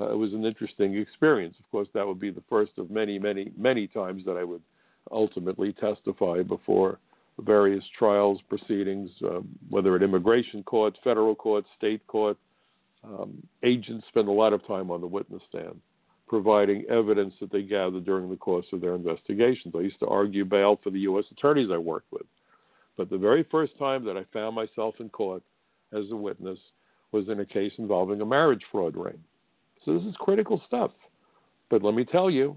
[0.00, 1.56] Uh, it was an interesting experience.
[1.58, 4.62] Of course, that would be the first of many, many, many times that I would
[5.10, 6.98] ultimately testify before
[7.40, 12.36] various trials, proceedings, uh, whether at immigration court, federal court, state court.
[13.04, 15.80] Um, agents spend a lot of time on the witness stand,
[16.26, 19.74] providing evidence that they gather during the course of their investigations.
[19.76, 21.24] I used to argue bail for the U.S.
[21.30, 22.26] attorneys I worked with.
[22.96, 25.42] But the very first time that I found myself in court
[25.92, 26.58] as a witness
[27.12, 29.18] was in a case involving a marriage fraud ring.
[29.84, 30.90] So this is critical stuff.
[31.70, 32.56] But let me tell you,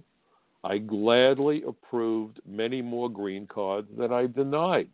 [0.63, 4.89] I gladly approved many more green cards than I denied.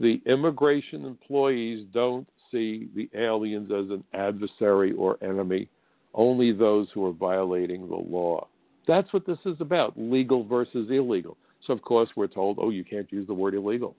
[0.00, 5.68] The immigration employees don't see the aliens as an adversary or enemy,
[6.14, 8.48] only those who are violating the law.
[8.86, 11.36] That's what this is about legal versus illegal.
[11.66, 13.96] So, of course, we're told, oh, you can't use the word illegal.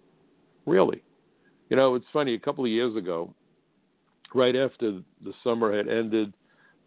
[0.65, 1.01] Really.
[1.69, 3.33] You know, it's funny, a couple of years ago,
[4.33, 6.33] right after the summer had ended,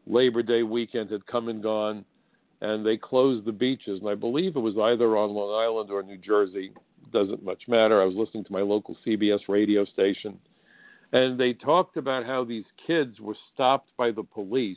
[0.07, 2.05] Labor Day weekend had come and gone,
[2.61, 4.01] and they closed the beaches.
[4.01, 6.73] And I believe it was either on Long Island or New Jersey.
[7.13, 8.03] Doesn't much matter.
[8.03, 10.39] I was listening to my local CBS radio station,
[11.13, 14.77] and they talked about how these kids were stopped by the police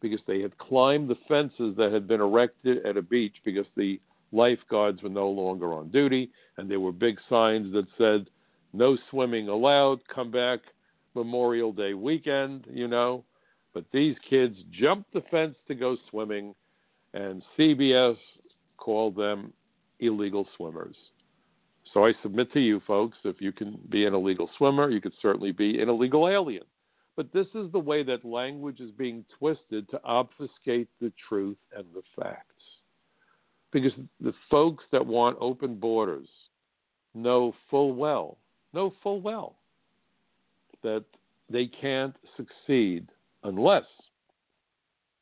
[0.00, 4.00] because they had climbed the fences that had been erected at a beach because the
[4.32, 8.26] lifeguards were no longer on duty, and there were big signs that said,
[8.72, 10.60] no swimming allowed, come back
[11.14, 13.24] Memorial Day weekend, you know.
[13.74, 16.54] But these kids jumped the fence to go swimming,
[17.14, 18.16] and CBS
[18.76, 19.52] called them
[20.00, 20.96] illegal swimmers.
[21.92, 25.14] So I submit to you folks if you can be an illegal swimmer, you could
[25.20, 26.64] certainly be an illegal alien.
[27.16, 31.84] But this is the way that language is being twisted to obfuscate the truth and
[31.92, 32.46] the facts
[33.72, 36.28] because the folks that want open borders
[37.14, 38.38] know full well,
[38.72, 39.56] know full well
[40.82, 41.04] that
[41.50, 43.06] they can't succeed
[43.44, 43.84] unless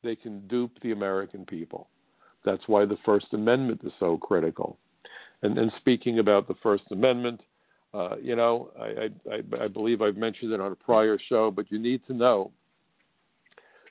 [0.03, 1.89] they can dupe the American people.
[2.45, 4.77] That's why the First Amendment is so critical.
[5.41, 7.41] And, and speaking about the First Amendment,
[7.93, 11.71] uh, you know, I, I, I believe I've mentioned it on a prior show, but
[11.71, 12.51] you need to know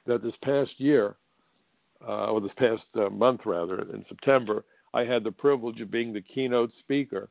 [0.07, 1.17] that this past year,
[2.07, 6.13] uh, or this past uh, month rather, in September, I had the privilege of being
[6.13, 7.29] the keynote speaker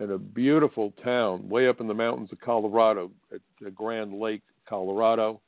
[0.00, 5.40] in a beautiful town way up in the mountains of Colorado, at Grand Lake, Colorado.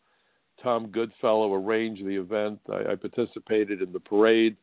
[0.62, 2.60] Tom Goodfellow arranged the event.
[2.70, 4.56] I, I participated in the parade.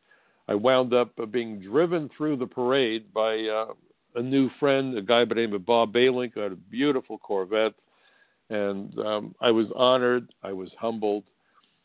[0.48, 3.72] I wound up being driven through the parade by uh,
[4.14, 7.18] a new friend, a guy by the name of Bob Balink, who had a beautiful
[7.18, 7.74] Corvette.
[8.48, 10.32] And um, I was honored.
[10.42, 11.24] I was humbled.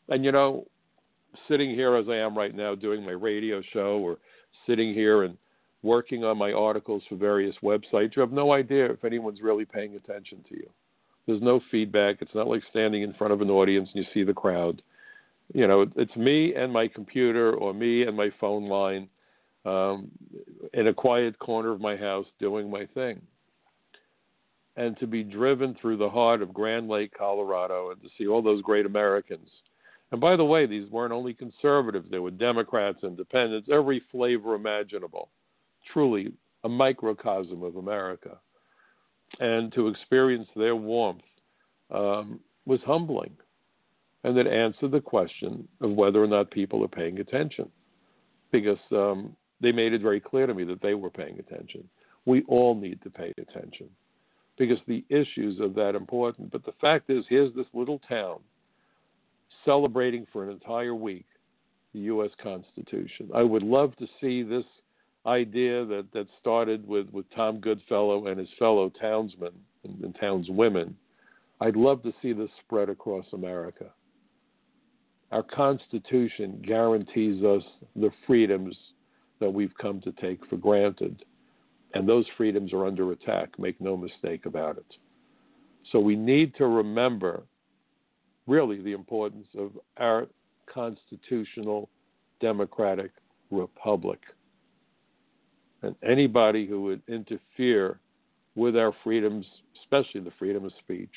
[0.10, 0.66] And, you know,
[1.48, 4.18] sitting here as I am right now doing my radio show or
[4.68, 5.38] sitting here and
[5.82, 9.96] working on my articles for various websites, you have no idea if anyone's really paying
[9.96, 10.70] attention to you.
[11.26, 12.18] There's no feedback.
[12.22, 14.82] It's not like standing in front of an audience and you see the crowd.
[15.54, 19.10] You know, it's me and my computer or me and my phone line
[19.66, 20.10] um,
[20.74, 23.22] in a quiet corner of my house doing my thing.
[24.78, 28.42] And to be driven through the heart of Grand Lake, Colorado, and to see all
[28.42, 29.50] those great Americans–
[30.12, 35.30] and by the way, these weren't only conservatives, they were Democrats, independents, every flavor imaginable.
[35.94, 38.38] Truly a microcosm of America.
[39.40, 41.24] And to experience their warmth
[41.90, 43.36] um, was humbling.
[44.24, 47.70] And it answered the question of whether or not people are paying attention.
[48.52, 51.88] Because um, they made it very clear to me that they were paying attention.
[52.26, 53.90] We all need to pay attention
[54.58, 56.52] because the issues are that important.
[56.52, 58.40] But the fact is, here's this little town
[59.66, 61.26] celebrating for an entire week
[61.94, 62.30] the U.S.
[62.42, 63.30] Constitution.
[63.36, 64.64] I would love to see this
[65.26, 69.54] idea that, that started with, with Tom Goodfellow and his fellow townsmen
[69.84, 70.94] and, and townswomen.
[71.60, 73.86] I'd love to see this spread across America.
[75.32, 77.64] Our Constitution guarantees us
[77.96, 78.76] the freedoms
[79.40, 81.24] that we've come to take for granted.
[81.94, 84.86] And those freedoms are under attack, make no mistake about it.
[85.92, 87.44] So we need to remember
[88.48, 90.28] really the importance of our
[90.72, 91.90] constitutional
[92.40, 93.12] democratic
[93.52, 94.20] republic.
[95.84, 98.00] And anybody who would interfere
[98.56, 99.46] with our freedoms,
[99.82, 101.10] especially the freedom of speech,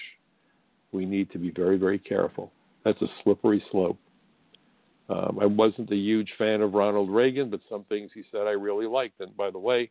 [0.93, 2.53] we need to be very, very careful.
[2.85, 3.99] That's a slippery slope.
[5.09, 8.53] Um, I wasn't a huge fan of Ronald Reagan, but some things he said I
[8.53, 9.21] really liked.
[9.21, 9.91] And by the way,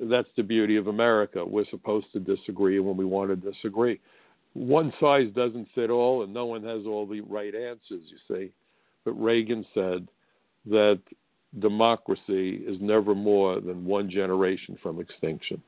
[0.00, 1.44] that's the beauty of America.
[1.44, 4.00] We're supposed to disagree when we want to disagree.
[4.54, 8.52] One size doesn't fit all, and no one has all the right answers, you see.
[9.04, 10.08] But Reagan said
[10.66, 11.00] that
[11.60, 15.62] democracy is never more than one generation from extinction.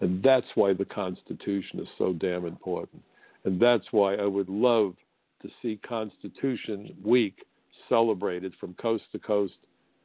[0.00, 3.02] And that's why the Constitution is so damn important.
[3.44, 4.94] And that's why I would love
[5.42, 7.44] to see Constitution Week
[7.88, 9.54] celebrated from coast to coast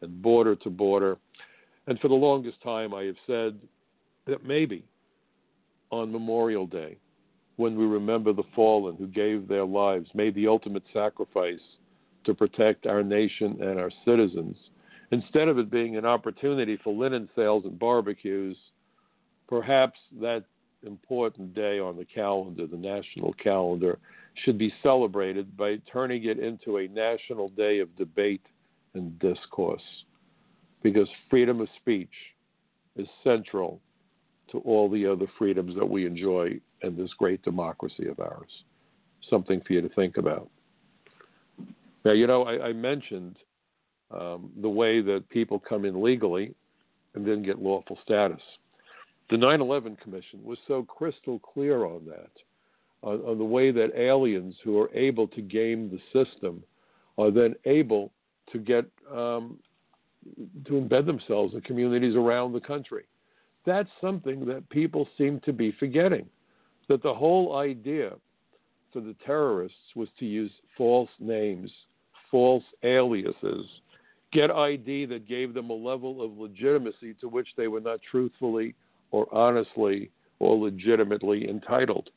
[0.01, 1.17] and border to border.
[1.87, 3.59] And for the longest time, I have said
[4.27, 4.83] that maybe
[5.91, 6.97] on Memorial Day,
[7.57, 11.59] when we remember the fallen who gave their lives, made the ultimate sacrifice
[12.25, 14.55] to protect our nation and our citizens,
[15.13, 18.57] instead of it being an opportunity for linen sales and barbecues,
[19.47, 20.43] perhaps that
[20.81, 23.99] important day on the calendar, the national calendar,
[24.43, 28.41] should be celebrated by turning it into a national day of debate
[28.95, 29.83] and discourse.
[30.81, 32.09] Because freedom of speech
[32.95, 33.79] is central
[34.51, 38.49] to all the other freedoms that we enjoy in this great democracy of ours.
[39.29, 40.49] Something for you to think about.
[42.03, 43.37] Now, you know, I, I mentioned
[44.13, 46.53] um, the way that people come in legally
[47.15, 48.41] and then get lawful status.
[49.29, 52.31] The 9 11 Commission was so crystal clear on that,
[53.01, 56.63] on, on, the way that aliens who are able to game the system
[57.17, 58.11] are then able
[58.51, 59.57] to get um,
[60.65, 63.05] to embed themselves in communities around the country.
[63.65, 66.27] That's something that people seem to be forgetting.
[66.89, 68.11] That the whole idea
[68.91, 71.71] for the terrorists was to use false names,
[72.29, 73.65] false aliases,
[74.33, 78.75] get ID that gave them a level of legitimacy to which they were not truthfully
[79.11, 80.09] or honestly
[80.39, 82.09] or legitimately entitled.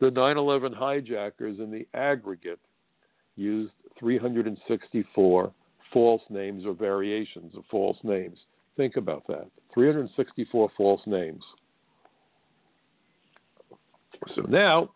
[0.00, 2.58] The 9 11 hijackers in the aggregate
[3.36, 5.52] used 364
[5.92, 8.38] false names or variations of false names.
[8.76, 11.42] Think about that 364 false names.
[14.34, 14.90] So now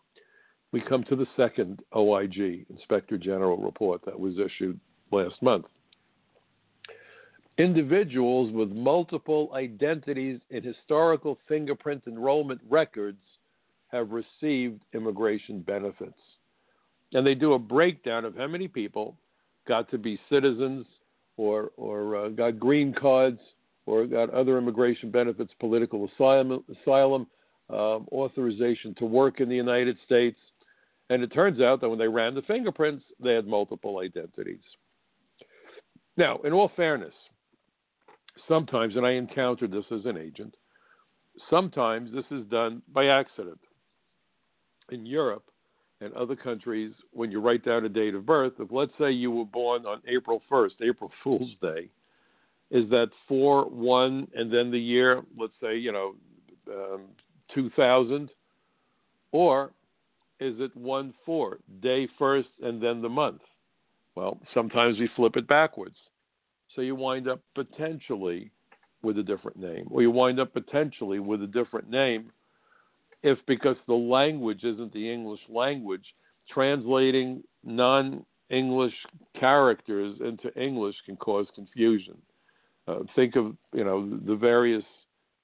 [0.71, 4.79] we come to the second OIG, Inspector General report that was issued
[5.11, 5.65] last month
[7.57, 13.17] individuals with multiple identities in historical fingerprint enrollment records
[13.91, 16.19] have received immigration benefits.
[17.13, 19.15] And they do a breakdown of how many people
[19.67, 20.85] got to be citizens
[21.37, 23.39] or, or uh, got green cards
[23.85, 27.27] or got other immigration benefits, political asylum, asylum
[27.69, 30.37] um, authorization to work in the United States.
[31.09, 34.59] And it turns out that when they ran the fingerprints, they had multiple identities.
[36.17, 37.13] Now, in all fairness,
[38.47, 40.55] sometimes, and I encountered this as an agent,
[41.49, 43.59] sometimes this is done by accident.
[44.89, 45.43] In Europe
[45.99, 49.31] and other countries, when you write down a date of birth, if let's say you
[49.31, 51.89] were born on April 1st, April Fool's Day,
[52.69, 56.15] is that 4 1 and then the year, let's say, you know,
[56.69, 57.01] um,
[57.53, 58.29] 2000?
[59.31, 59.71] Or
[60.39, 63.41] is it 1 4, day first and then the month?
[64.15, 65.95] Well, sometimes we flip it backwards.
[66.77, 68.51] So you wind up potentially
[69.01, 72.31] with a different name, or you wind up potentially with a different name
[73.23, 76.05] if because the language isn't the English language,
[76.47, 78.93] translating non English
[79.39, 82.15] characters into English can cause confusion.
[82.87, 84.83] Uh, think of you know the various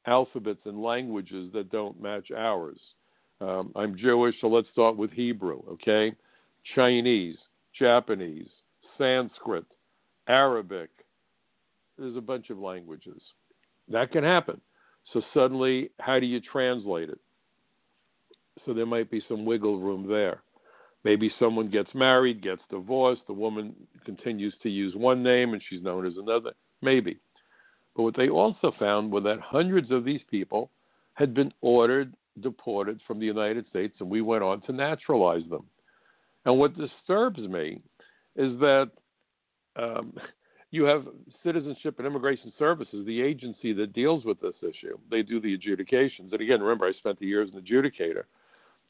[0.06, 2.80] alphabets and languages that don't match ours.
[3.42, 6.14] Um, I'm Jewish, so let's start with Hebrew, okay?
[6.76, 7.38] Chinese,
[7.78, 8.50] Japanese,
[9.00, 9.66] Sanskrit,
[10.28, 10.92] Arabic,
[12.04, 13.22] there's a bunch of languages.
[13.90, 14.60] That can happen.
[15.14, 17.20] So suddenly, how do you translate it?
[18.66, 20.42] So there might be some wiggle room there.
[21.04, 23.76] Maybe someone gets married, gets divorced, the woman
[24.06, 26.52] continues to use one name and she's known as another.
[26.82, 27.20] Maybe.
[27.96, 30.72] But what they also found was that hundreds of these people
[31.14, 35.66] had been ordered deported from the United States, and we went on to naturalize them.
[36.46, 37.82] And what disturbs me
[38.36, 38.90] is that
[39.76, 40.14] um,
[40.74, 41.06] you have
[41.46, 44.98] Citizenship and Immigration Services, the agency that deals with this issue.
[45.12, 46.34] They do the adjudications.
[46.34, 48.24] And again, remember, I spent the years an adjudicator.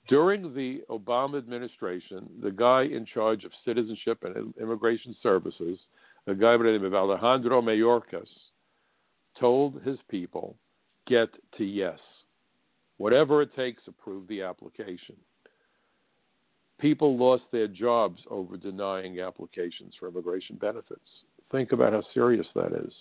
[0.08, 5.78] During the Obama administration, the guy in charge of Citizenship and Immigration Services,
[6.26, 8.30] a guy by the name of Alejandro Mayorkas,
[9.38, 10.56] told his people,
[11.06, 11.28] get
[11.58, 12.00] to yes.
[12.96, 15.18] Whatever it takes, approve the application.
[16.80, 21.02] People lost their jobs over denying applications for immigration benefits.
[21.54, 22.92] Think about how serious that is.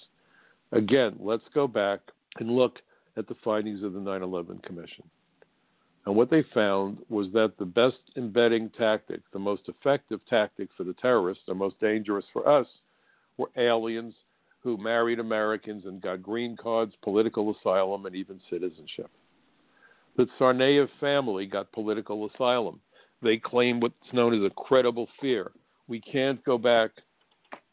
[0.72, 2.00] Again, let's go back
[2.38, 2.80] and look
[3.16, 5.04] at the findings of the 9 11 Commission.
[6.04, 10.84] And what they found was that the best embedding tactic, the most effective tactic for
[10.84, 12.66] the terrorists, the most dangerous for us,
[13.38, 14.12] were aliens
[14.60, 19.10] who married Americans and got green cards, political asylum, and even citizenship.
[20.18, 22.80] The Tsarnaev family got political asylum.
[23.22, 25.52] They claim what's known as a credible fear.
[25.88, 26.90] We can't go back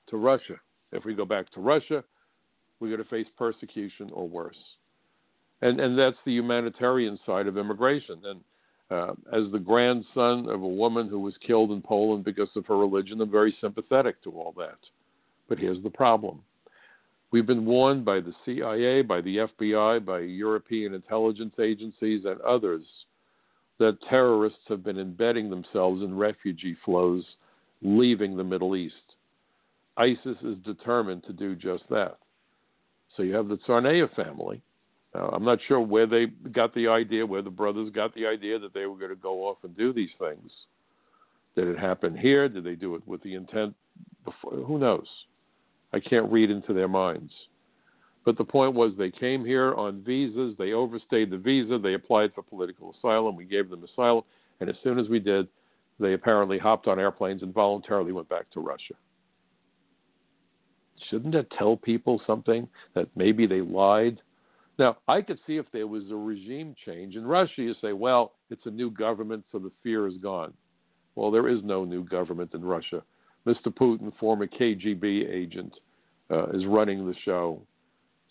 [0.07, 0.55] to Russia.
[0.91, 2.03] If we go back to Russia,
[2.79, 4.57] we're going to face persecution or worse.
[5.61, 8.21] And, and that's the humanitarian side of immigration.
[8.23, 8.41] And
[8.89, 12.77] uh, as the grandson of a woman who was killed in Poland because of her
[12.77, 14.77] religion, I'm very sympathetic to all that.
[15.47, 16.41] But here's the problem
[17.31, 22.83] We've been warned by the CIA, by the FBI, by European intelligence agencies, and others
[23.77, 27.23] that terrorists have been embedding themselves in refugee flows
[27.81, 28.95] leaving the Middle East.
[29.99, 32.17] ISIS is determined to do just that.
[33.15, 34.61] So you have the Tsarnaev family.
[35.13, 38.73] I'm not sure where they got the idea, where the brothers got the idea that
[38.73, 40.51] they were going to go off and do these things.
[41.55, 42.47] Did it happen here?
[42.47, 43.75] Did they do it with the intent
[44.23, 44.51] before?
[44.51, 45.07] Who knows?
[45.91, 47.33] I can't read into their minds.
[48.23, 50.55] But the point was, they came here on visas.
[50.57, 51.79] They overstayed the visa.
[51.79, 53.35] They applied for political asylum.
[53.35, 54.23] We gave them asylum.
[54.59, 55.47] And as soon as we did,
[55.99, 58.93] they apparently hopped on airplanes and voluntarily went back to Russia.
[61.09, 64.21] Shouldn't that tell people something that maybe they lied?
[64.77, 68.33] Now, I could see if there was a regime change in Russia, you say, well,
[68.49, 70.53] it's a new government, so the fear is gone.
[71.15, 73.03] Well, there is no new government in Russia.
[73.45, 73.67] Mr.
[73.67, 75.73] Putin, former KGB agent,
[76.31, 77.61] uh, is running the show.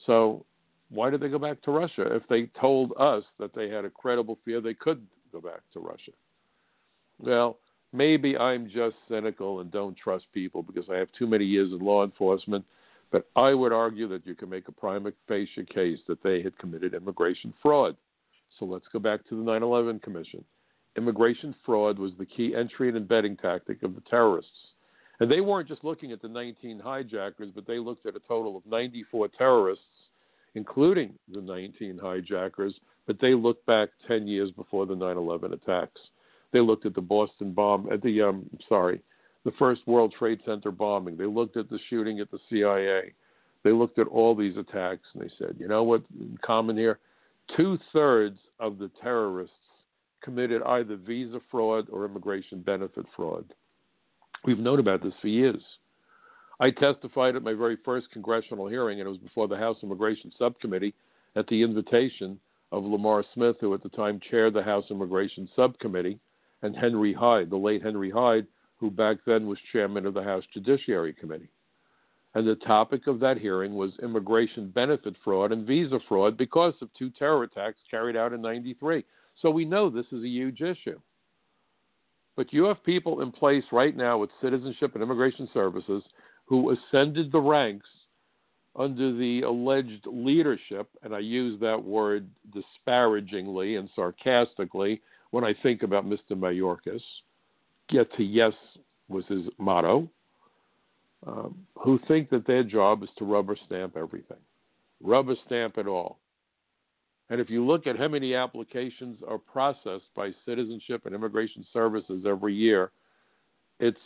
[0.07, 0.47] So
[0.91, 2.15] why did they go back to Russia?
[2.15, 5.81] If they told us that they had a credible fear, they could go back to
[5.81, 6.13] Russia.
[7.19, 7.59] Well,
[7.93, 11.79] maybe I'm just cynical and don't trust people because I have too many years in
[11.79, 12.65] law enforcement.
[13.11, 16.59] But I would argue that you can make a prima facie case that they had
[16.59, 17.97] committed immigration fraud.
[18.59, 20.45] So let's go back to the 9 11 Commission.
[20.97, 24.51] Immigration fraud was the key entry and embedding tactic of the terrorists.
[25.21, 28.57] And they weren't just looking at the 19 hijackers, but they looked at a total
[28.57, 29.85] of 94 terrorists,
[30.55, 32.75] including the 19 hijackers.
[33.07, 36.01] But they looked back 10 years before the 9/11 attacks.
[36.53, 39.01] They looked at the Boston bomb, at the um, sorry,
[39.45, 41.17] the first World Trade Center bombing.
[41.17, 43.13] They looked at the shooting at the CIA.
[43.65, 46.03] They looked at all these attacks and they said, you know what,
[46.43, 46.99] common here,
[47.57, 49.55] two thirds of the terrorists
[50.23, 53.45] committed either visa fraud or immigration benefit fraud.
[54.45, 55.63] We've known about this for years.
[56.61, 60.33] I testified at my very first congressional hearing, and it was before the House Immigration
[60.39, 60.95] Subcommittee
[61.37, 62.39] at the invitation
[62.73, 66.19] of Lamar Smith, who at the time chaired the House Immigration Subcommittee,
[66.63, 68.47] and Henry Hyde, the late Henry Hyde,
[68.77, 71.51] who back then was chairman of the House Judiciary Committee.
[72.35, 76.93] And the topic of that hearing was immigration benefit fraud and visa fraud because of
[76.95, 79.05] two terror attacks carried out in 93.
[79.41, 81.01] So we know this is a huge issue.
[82.37, 86.05] But you have people in place right now with Citizenship and Immigration Services
[86.45, 87.89] who ascended the ranks
[88.77, 95.01] under the alleged leadership, and I use that word disparagingly and sarcastically
[95.31, 96.33] when I think about Mr.
[96.33, 97.03] Mayorkas.
[97.89, 98.53] Get to yes
[99.09, 100.09] was his motto.
[101.27, 104.39] Um, who think that their job is to rubber stamp everything,
[105.03, 106.21] rubber stamp it all.
[107.31, 112.25] And if you look at how many applications are processed by Citizenship and Immigration Services
[112.27, 112.93] every year,
[113.81, 113.99] it's,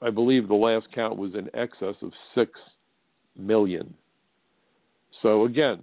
[0.00, 2.50] I believe the last count was in excess of 6
[3.36, 3.94] million.
[5.22, 5.82] So again,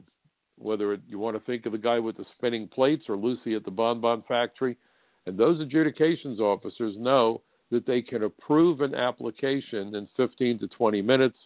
[0.61, 3.65] whether you want to think of the guy with the spinning plates or Lucy at
[3.65, 4.77] the bonbon factory,
[5.25, 11.01] and those adjudications officers know that they can approve an application in 15 to 20
[11.01, 11.37] minutes,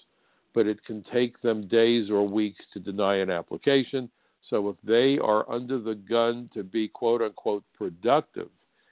[0.54, 4.10] but it can take them days or weeks to deny an application.
[4.50, 8.50] So if they are under the gun to be quote unquote productive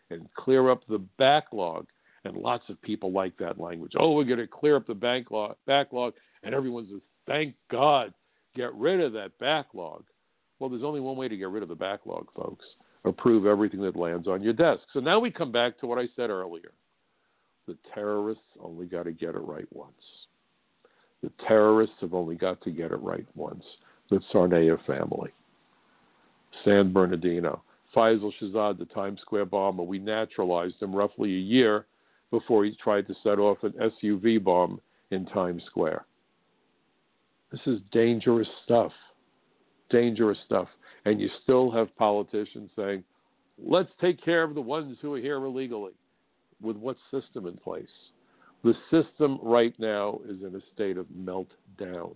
[0.09, 1.87] and clear up the backlog,
[2.25, 3.93] and lots of people like that language.
[3.97, 6.13] Oh, we're going to clear up the backlog, backlog,
[6.43, 8.13] and everyone says, "Thank God,
[8.55, 10.05] get rid of that backlog."
[10.63, 12.63] Well, there's only one way to get rid of the backlog, folks.
[13.03, 14.83] Approve everything that lands on your desk.
[14.93, 16.71] So now we come back to what I said earlier.
[17.67, 19.91] The terrorists only got to get it right once.
[21.21, 23.65] The terrorists have only got to get it right once.
[24.09, 25.31] The Tsarnaev family.
[26.63, 27.61] San Bernardino.
[27.93, 31.87] Faisal Shahzad, the Times Square bomber, we naturalized him roughly a year
[32.31, 34.79] before he tried to set off an SUV bomb
[35.11, 36.05] in Times Square.
[37.51, 38.93] This is dangerous stuff.
[39.89, 40.67] Dangerous stuff.
[41.05, 43.03] And you still have politicians saying,
[43.57, 45.93] let's take care of the ones who are here illegally.
[46.61, 47.85] With what system in place?
[48.63, 52.15] The system right now is in a state of meltdown.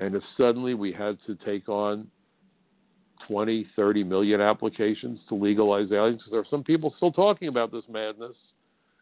[0.00, 2.08] And if suddenly we had to take on
[3.28, 7.84] 20, 30 million applications to legalize aliens, there are some people still talking about this
[7.88, 8.36] madness,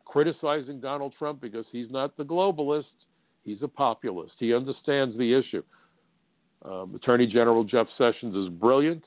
[0.05, 2.85] criticizing Donald Trump because he's not the globalist,
[3.45, 4.35] he's a populist.
[4.39, 5.63] He understands the issue.
[6.65, 9.05] Um, Attorney General Jeff Sessions is brilliant.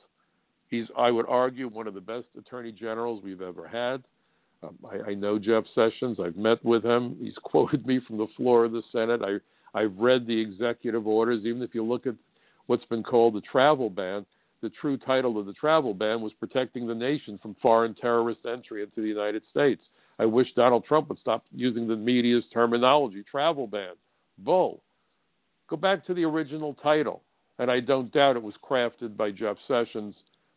[0.68, 4.02] He's, I would argue, one of the best attorney generals we've ever had.
[4.62, 6.18] Um, I, I, know Jeff Sessions.
[6.22, 7.16] I've met with him.
[7.20, 9.22] He's quoted me from the floor of the Senate.
[9.22, 11.44] I, I've read the executive orders.
[11.44, 12.14] Even if you look at
[12.66, 14.26] what's been called the travel ban,
[14.62, 18.82] the true title of the travel ban was protecting the nation from foreign terrorist entry
[18.82, 19.82] into the United States.
[20.18, 23.92] I wish Donald Trump would stop using the media's terminology travel ban.
[24.38, 24.82] Bull.
[25.68, 27.22] Go back to the original title.
[27.58, 30.14] And I don't doubt it was crafted by Jeff Sessions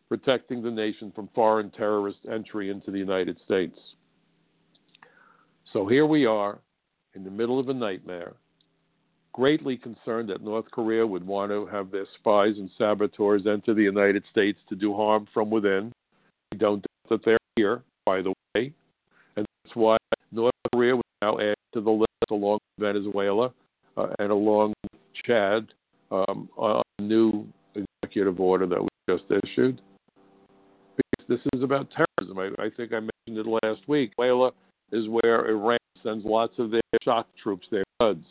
[0.08, 3.78] protecting the nation from foreign terrorist entry into the United States.
[5.72, 6.58] So here we are
[7.14, 8.34] in the middle of a nightmare,
[9.32, 13.82] greatly concerned that North Korea would want to have their spies and saboteurs enter the
[13.82, 15.92] United States to do harm from within.
[16.52, 18.72] We don't doubt that they're here, by the way,
[19.36, 19.96] and that's why
[20.32, 23.52] North Korea was now added to the list along with Venezuela
[23.96, 25.68] uh, and along with Chad
[26.10, 29.80] um, on a new executive order that we just issued
[31.30, 32.38] this is about terrorism.
[32.38, 34.10] I, I think I mentioned it last week.
[34.18, 34.50] Venezuela
[34.90, 38.24] is where Iran sends lots of their shock troops, their Quds.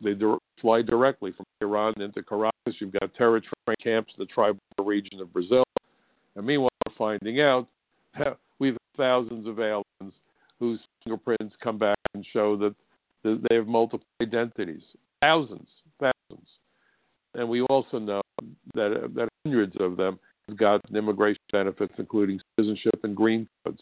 [0.00, 0.14] They
[0.60, 2.76] fly directly from Iran into Caracas.
[2.78, 5.64] You've got terror training camps in the tribal region of Brazil.
[6.36, 7.66] And meanwhile, we're finding out
[8.60, 10.14] we've thousands of aliens
[10.60, 12.74] whose fingerprints come back and show that
[13.24, 14.82] they have multiple identities.
[15.20, 15.66] Thousands,
[15.98, 16.48] thousands.
[17.34, 18.22] And we also know
[18.74, 20.18] that, that hundreds of them
[20.48, 23.80] have gotten immigration benefits, including citizenship and green cards.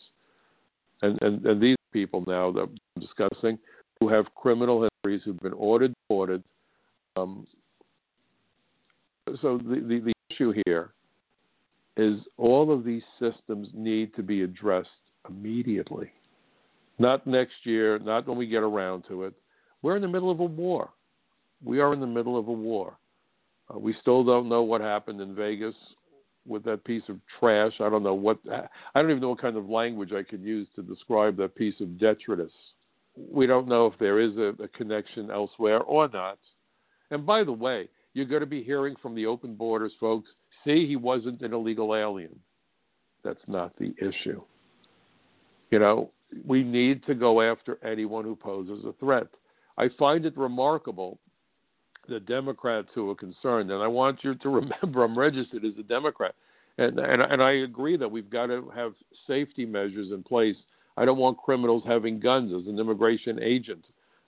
[1.02, 3.58] And, and, and these people now that I'm discussing
[4.00, 6.42] who have criminal histories who've been ordered, deported.
[7.16, 7.46] Um,
[9.40, 10.92] so the, the, the issue here
[11.96, 14.88] is all of these systems need to be addressed
[15.28, 16.10] immediately.
[16.98, 19.34] Not next year, not when we get around to it.
[19.82, 20.90] We're in the middle of a war.
[21.64, 22.96] We are in the middle of a war.
[23.72, 25.74] Uh, we still don't know what happened in Vegas
[26.46, 27.72] with that piece of trash.
[27.80, 30.68] I don't know what I don't even know what kind of language I could use
[30.76, 32.52] to describe that piece of detritus.
[33.16, 36.38] We don't know if there is a, a connection elsewhere or not.
[37.10, 40.30] And by the way, you're going to be hearing from the open borders folks.
[40.64, 42.38] See, he wasn't an illegal alien.
[43.22, 44.42] That's not the issue.
[45.70, 46.10] You know,
[46.46, 49.26] we need to go after anyone who poses a threat.
[49.78, 51.18] I find it remarkable
[52.08, 55.82] the Democrats who are concerned, and I want you to remember I'm registered as a
[55.82, 56.34] Democrat,
[56.78, 58.94] and and, and I agree that we've got to have
[59.26, 60.56] safety measures in place.
[60.96, 63.84] I don't want criminals having guns as an immigration agent.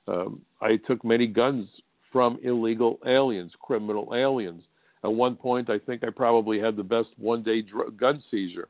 [0.08, 1.68] Um, I took many guns
[2.10, 4.62] from illegal aliens, criminal aliens.
[5.02, 8.68] At one point, I think I probably had the best one-day dr- gun seizure.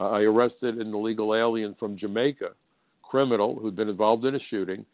[0.00, 2.50] Uh, I arrested an illegal alien from Jamaica,
[3.02, 4.84] criminal who'd been involved in a shooting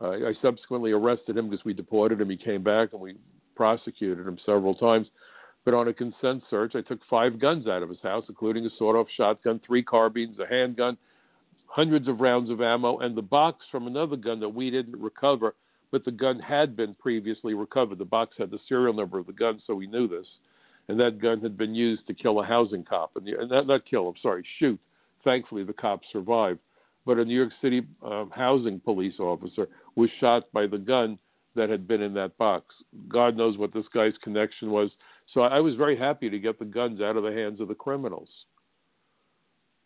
[0.00, 2.30] uh, I subsequently arrested him because we deported him.
[2.30, 3.16] He came back and we
[3.56, 5.08] prosecuted him several times.
[5.64, 8.70] But on a consent search, I took five guns out of his house, including a
[8.78, 10.96] sawed off shotgun, three carbines, a handgun,
[11.66, 15.54] hundreds of rounds of ammo, and the box from another gun that we didn't recover,
[15.90, 17.98] but the gun had been previously recovered.
[17.98, 20.26] The box had the serial number of the gun, so we knew this.
[20.86, 23.10] And that gun had been used to kill a housing cop.
[23.16, 24.80] And, and not, not kill, I'm sorry, shoot.
[25.22, 26.60] Thankfully, the cop survived
[27.08, 29.66] but a New York City um, housing police officer
[29.98, 31.18] was shot by the gun
[31.56, 32.72] that had been in that box.
[33.08, 34.90] God knows what this guy's connection was.
[35.34, 37.74] So I was very happy to get the guns out of the hands of the
[37.74, 38.28] criminals.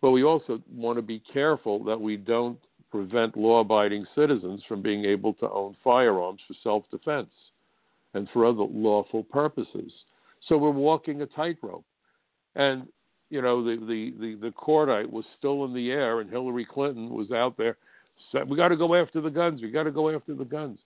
[0.02, 2.58] But we also want to be careful that we don't
[2.90, 7.30] prevent law abiding citizens from being able to own firearms for self defense
[8.12, 9.90] and for other lawful purposes.
[10.46, 11.86] So we're walking a tightrope.
[12.54, 12.86] And
[13.30, 17.08] you know, the, the, the, the cordite was still in the air and Hillary Clinton
[17.08, 17.78] was out there
[18.46, 19.62] we got to go after the guns.
[19.62, 20.78] We got to go after the guns.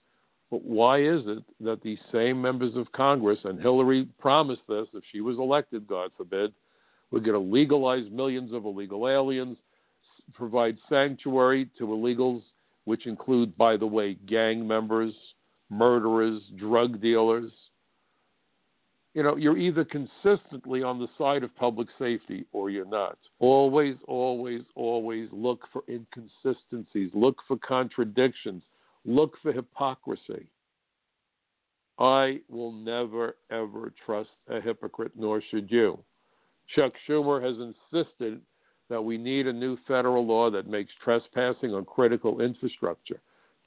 [0.49, 5.03] But why is it that these same members of Congress, and Hillary promised this if
[5.11, 6.53] she was elected, God forbid,
[7.11, 9.57] we're going to legalize millions of illegal aliens,
[10.33, 12.43] provide sanctuary to illegals,
[12.85, 15.13] which include, by the way, gang members,
[15.69, 17.51] murderers, drug dealers,
[19.17, 23.17] you know, you're either consistently on the side of public safety or you're not.
[23.39, 28.61] Always, always, always look for inconsistencies, look for contradictions,
[29.05, 30.45] look for hypocrisy.
[31.97, 35.97] I will never, ever trust a hypocrite, nor should you.
[36.75, 38.39] Chuck Schumer has insisted
[38.87, 43.19] that we need a new federal law that makes trespassing on critical infrastructure,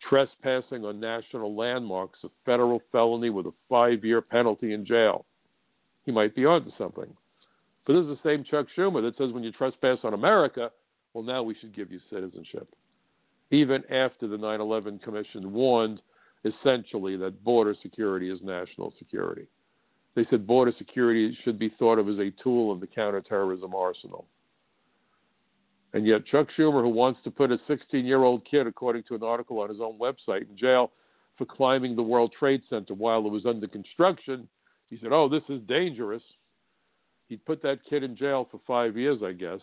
[0.09, 5.26] Trespassing on national landmarks, a federal felony with a five year penalty in jail.
[6.11, 7.06] He might be onto something.
[7.86, 10.72] But this is the same Chuck Schumer that says when you trespass on America,
[11.14, 12.66] well, now we should give you citizenship.
[13.52, 16.02] Even after the 9 11 Commission warned
[16.44, 19.46] essentially that border security is national security.
[20.16, 24.26] They said border security should be thought of as a tool in the counterterrorism arsenal.
[25.92, 29.14] And yet, Chuck Schumer, who wants to put a 16 year old kid, according to
[29.14, 30.90] an article on his own website, in jail
[31.38, 34.48] for climbing the World Trade Center while it was under construction,
[34.91, 36.22] he said, Oh, this is dangerous.
[37.28, 39.61] He'd put that kid in jail for five years, I guess.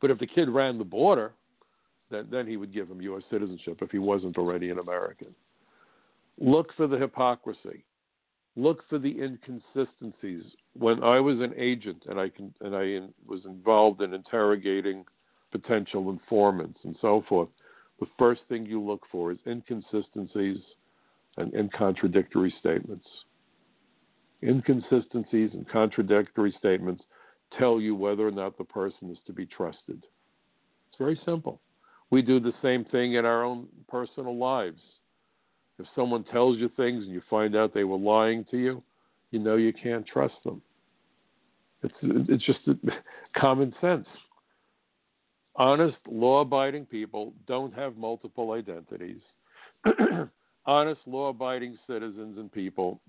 [0.00, 1.32] But if the kid ran the border,
[2.10, 3.22] then, then he would give him U.S.
[3.30, 5.34] citizenship if he wasn't already an American.
[6.38, 7.84] Look for the hypocrisy.
[8.56, 10.42] Look for the inconsistencies.
[10.76, 15.04] When I was an agent and I can, and I in, was involved in interrogating
[15.52, 17.48] potential informants and so forth,
[18.00, 20.58] the first thing you look for is inconsistencies
[21.36, 23.06] and, and contradictory statements.
[24.42, 27.02] Inconsistencies and contradictory statements
[27.58, 30.02] tell you whether or not the person is to be trusted.
[30.88, 31.60] It's very simple.
[32.10, 34.80] We do the same thing in our own personal lives.
[35.78, 38.82] If someone tells you things and you find out they were lying to you,
[39.30, 40.62] you know you can't trust them.
[41.82, 42.60] It's it's just
[43.36, 44.06] common sense.
[45.56, 49.20] Honest, law-abiding people don't have multiple identities.
[50.66, 53.00] honest, law-abiding citizens and people,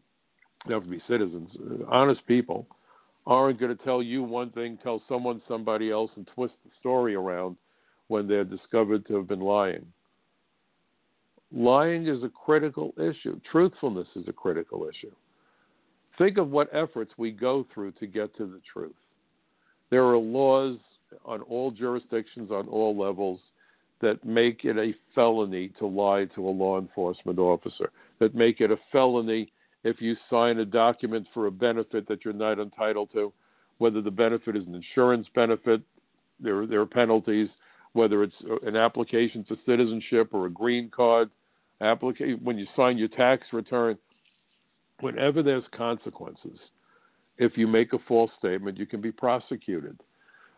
[0.67, 1.49] they have to be citizens,
[1.89, 2.67] honest people,
[3.27, 7.15] aren't going to tell you one thing, tell someone somebody else, and twist the story
[7.15, 7.55] around
[8.07, 9.85] when they're discovered to have been lying.
[11.51, 13.39] Lying is a critical issue.
[13.51, 15.13] Truthfulness is a critical issue.
[16.17, 18.95] Think of what efforts we go through to get to the truth.
[19.89, 20.77] There are laws
[21.23, 23.39] on all jurisdictions, on all levels,
[24.05, 28.69] that make it a felony to lie to a law enforcement officer, that make it
[28.69, 29.51] a felony
[29.83, 33.33] if you sign a document for a benefit that you're not entitled to,
[33.79, 35.81] whether the benefit is an insurance benefit,
[36.39, 37.49] there, there are penalties
[37.93, 41.29] whether it's an application for citizenship or a green card
[41.79, 43.97] application, when you sign your tax return,
[44.99, 46.59] whenever there's consequences,
[47.37, 49.97] if you make a false statement, you can be prosecuted.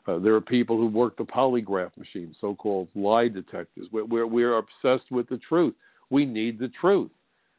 [0.07, 3.87] Uh, there are people who work the polygraph machine, so-called lie detectors.
[3.91, 5.73] We're, we're, we're, obsessed with the truth.
[6.09, 7.11] We need the truth.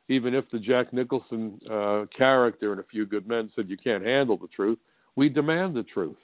[0.08, 4.04] Even if the Jack Nicholson uh, character in A Few Good Men said you can't
[4.04, 4.78] handle the truth,
[5.16, 6.16] we demand the truth.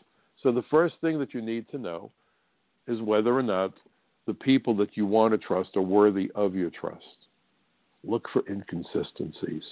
[0.43, 2.11] So the first thing that you need to know
[2.89, 3.75] is whether or not
[4.27, 7.05] the people that you want to trust are worthy of your trust.
[8.03, 9.63] Look for inconsistencies.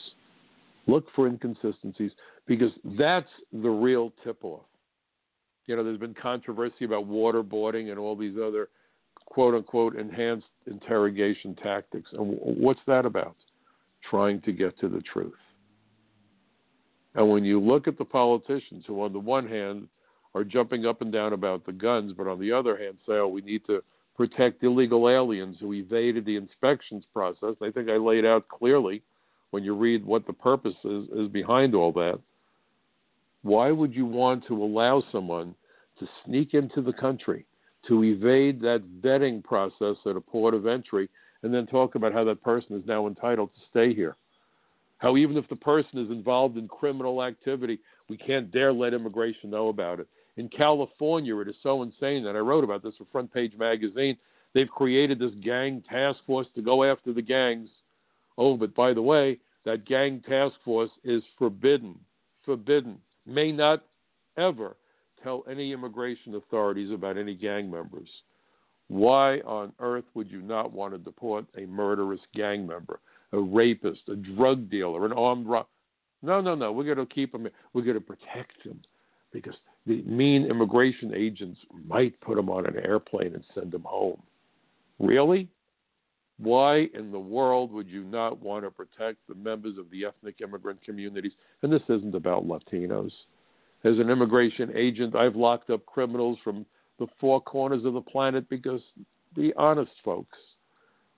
[0.86, 2.12] Look for inconsistencies
[2.46, 4.64] because that's the real tip off.
[5.66, 8.68] You know, there's been controversy about waterboarding and all these other
[9.26, 12.10] quote unquote enhanced interrogation tactics.
[12.12, 13.36] And what's that about?
[14.10, 15.32] Trying to get to the truth.
[17.14, 19.88] And when you look at the politicians who, on the one hand,
[20.34, 23.28] are jumping up and down about the guns, but on the other hand, say, oh,
[23.28, 23.82] we need to
[24.16, 27.54] protect illegal aliens who evaded the inspections process.
[27.62, 29.02] I think I laid out clearly
[29.50, 32.18] when you read what the purpose is, is behind all that.
[33.42, 35.54] Why would you want to allow someone
[35.98, 37.44] to sneak into the country,
[37.88, 41.08] to evade that vetting process at a port of entry,
[41.42, 44.16] and then talk about how that person is now entitled to stay here?
[44.98, 49.50] How even if the person is involved in criminal activity, we can't dare let immigration
[49.50, 50.06] know about it.
[50.36, 54.16] In California, it is so insane that I wrote about this for Front Page Magazine.
[54.54, 57.68] They've created this gang task force to go after the gangs.
[58.38, 61.98] Oh, but by the way, that gang task force is forbidden.
[62.44, 62.98] Forbidden.
[63.26, 63.84] May not
[64.36, 64.76] ever
[65.22, 68.08] tell any immigration authorities about any gang members.
[68.88, 73.00] Why on earth would you not want to deport a murderous gang member,
[73.32, 75.68] a rapist, a drug dealer, an armed robber?
[76.22, 76.72] No, no, no.
[76.72, 77.48] We're going to keep them.
[77.72, 78.80] We're going to protect them
[79.32, 79.54] because
[79.86, 84.20] the mean immigration agents might put them on an airplane and send them home.
[84.98, 85.48] Really?
[86.42, 90.40] Why in the world would you not want to protect the members of the ethnic
[90.42, 91.30] immigrant communities?
[91.62, 93.12] And this isn't about Latinos.
[93.84, 96.66] As an immigration agent, I've locked up criminals from
[96.98, 98.80] the four corners of the planet because,
[99.36, 100.36] be honest, folks,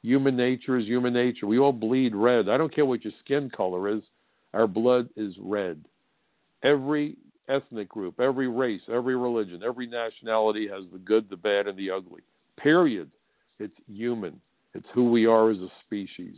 [0.02, 1.46] human nature is human nature.
[1.46, 2.50] We all bleed red.
[2.50, 4.02] I don't care what your skin color is,
[4.52, 5.82] our blood is red.
[6.62, 7.16] Every
[7.48, 11.90] ethnic group, every race, every religion, every nationality has the good, the bad, and the
[11.90, 12.20] ugly.
[12.58, 13.10] Period.
[13.58, 14.38] It's human.
[14.74, 16.36] It's who we are as a species.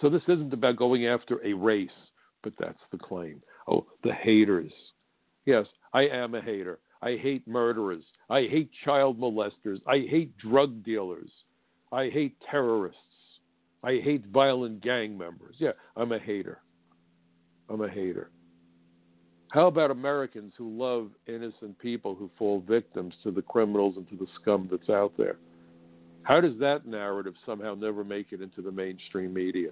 [0.00, 1.90] So this isn't about going after a race,
[2.42, 3.42] but that's the claim.
[3.68, 4.72] Oh, the haters.
[5.44, 6.80] Yes, I am a hater.
[7.02, 8.04] I hate murderers.
[8.30, 9.80] I hate child molesters.
[9.86, 11.30] I hate drug dealers.
[11.92, 12.98] I hate terrorists.
[13.84, 15.56] I hate violent gang members.
[15.58, 16.62] Yeah, I'm a hater.
[17.68, 18.30] I'm a hater.
[19.48, 24.16] How about Americans who love innocent people who fall victims to the criminals and to
[24.16, 25.36] the scum that's out there?
[26.24, 29.70] How does that narrative somehow never make it into the mainstream media?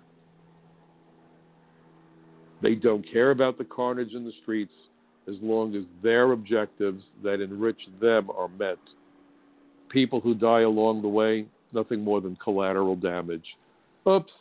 [2.63, 4.73] They don't care about the carnage in the streets
[5.29, 8.79] as long as their objectives that enrich them are met.
[9.89, 13.45] People who die along the way, nothing more than collateral damage.
[14.09, 14.33] Oops,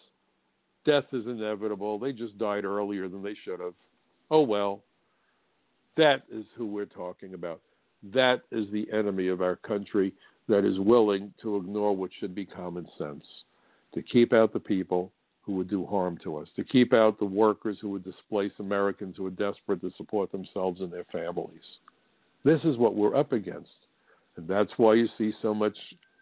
[0.86, 1.99] death is inevitable.
[1.99, 3.74] They just died earlier than they should have.
[4.32, 4.82] Oh well.
[5.97, 7.62] That is who we're talking about.
[8.14, 10.14] That is the enemy of our country
[10.50, 13.24] that is willing to ignore what should be common sense,
[13.93, 15.12] to keep out the people
[15.43, 19.16] who would do harm to us, to keep out the workers who would displace Americans
[19.18, 21.62] who are desperate to support themselves and their families.
[22.43, 23.70] This is what we're up against.
[24.36, 25.76] And that's why you see so much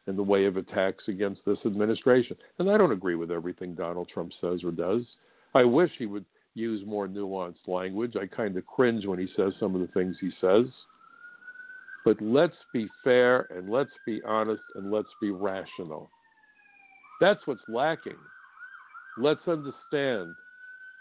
[0.08, 2.38] in the way of attacks against this administration.
[2.60, 5.04] And I don't agree with everything Donald Trump says or does.
[5.54, 8.16] I wish he would use more nuanced language.
[8.16, 10.66] I kind of cringe when he says some of the things he says.
[12.06, 16.10] But let's be fair and let's be honest and let's be rational.
[17.20, 18.18] That's what's lacking.
[19.18, 20.36] Let's understand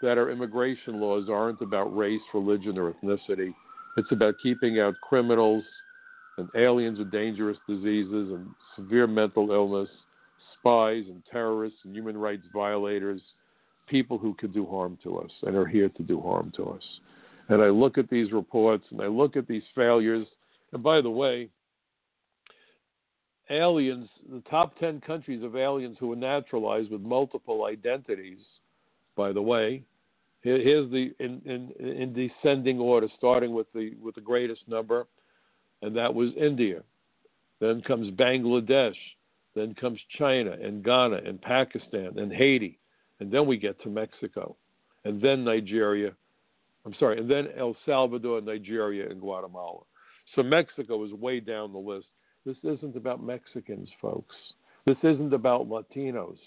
[0.01, 3.53] that our immigration laws aren't about race, religion, or ethnicity.
[3.95, 5.63] It's about keeping out criminals
[6.37, 9.89] and aliens with dangerous diseases and severe mental illness,
[10.59, 13.21] spies and terrorists and human rights violators,
[13.87, 16.83] people who could do harm to us and are here to do harm to us.
[17.49, 20.27] And I look at these reports and I look at these failures.
[20.73, 21.49] And by the way,
[23.49, 28.39] aliens, the top 10 countries of aliens who are naturalized with multiple identities,
[29.15, 29.83] by the way,
[30.41, 35.07] here's the in, in, in descending order, starting with the with the greatest number,
[35.81, 36.83] and that was India.
[37.59, 38.95] Then comes Bangladesh.
[39.55, 42.79] Then comes China and Ghana and Pakistan and Haiti.
[43.19, 44.55] And then we get to Mexico.
[45.03, 46.11] And then Nigeria.
[46.85, 47.19] I'm sorry.
[47.19, 49.79] And then El Salvador, Nigeria, and Guatemala.
[50.35, 52.07] So Mexico is way down the list.
[52.45, 54.35] This isn't about Mexicans, folks.
[54.85, 56.37] This isn't about Latinos.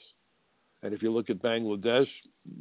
[0.83, 2.09] And if you look at Bangladesh,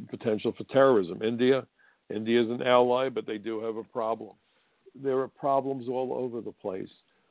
[0.09, 1.21] potential for terrorism.
[1.21, 1.65] India,
[2.13, 4.31] India is an ally, but they do have a problem
[4.95, 6.89] there are problems all over the place.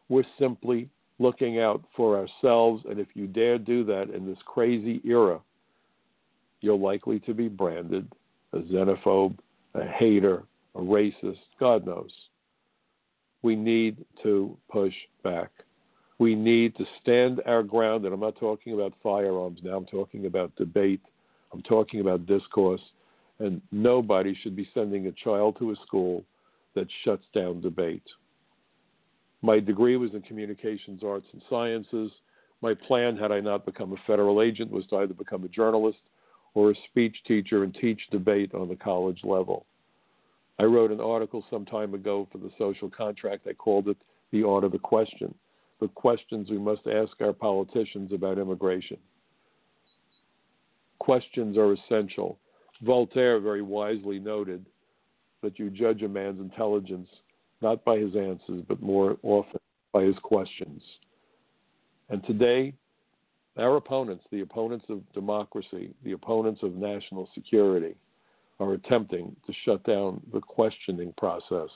[0.09, 5.01] We're simply looking out for ourselves, and if you dare do that in this crazy
[5.05, 5.41] era,
[6.61, 8.11] you're likely to be branded
[8.55, 9.37] a xenophobe,
[9.75, 10.43] a hater,
[10.75, 12.11] a racist, God knows.
[13.49, 14.93] We need to push
[15.25, 15.51] back.
[16.19, 20.27] We need to stand our ground, and I'm not talking about firearms now, I'm talking
[20.27, 21.01] about debate,
[21.55, 22.83] I'm talking about discourse,
[23.39, 26.25] and nobody should be sending a child to a school
[26.75, 28.03] that shuts down debate.
[29.41, 32.13] My degree was in communications arts and sciences.
[32.61, 36.01] My plan, had I not become a federal agent, was to either become a journalist
[36.53, 39.65] or a speech teacher and teach debate on the college level.
[40.59, 43.47] I wrote an article some time ago for the social contract.
[43.49, 43.97] I called it
[44.33, 45.35] The Art of the Question
[45.81, 48.97] the questions we must ask our politicians about immigration.
[50.99, 52.39] Questions are essential.
[52.83, 54.67] Voltaire very wisely noted
[55.43, 57.09] that you judge a man's intelligence
[57.61, 59.61] not by his answers, but more often
[59.93, 60.83] by his questions.
[62.09, 62.73] And today,
[63.57, 67.97] our opponents, the opponents of democracy, the opponents of national security,
[68.61, 71.69] are attempting to shut down the questioning process,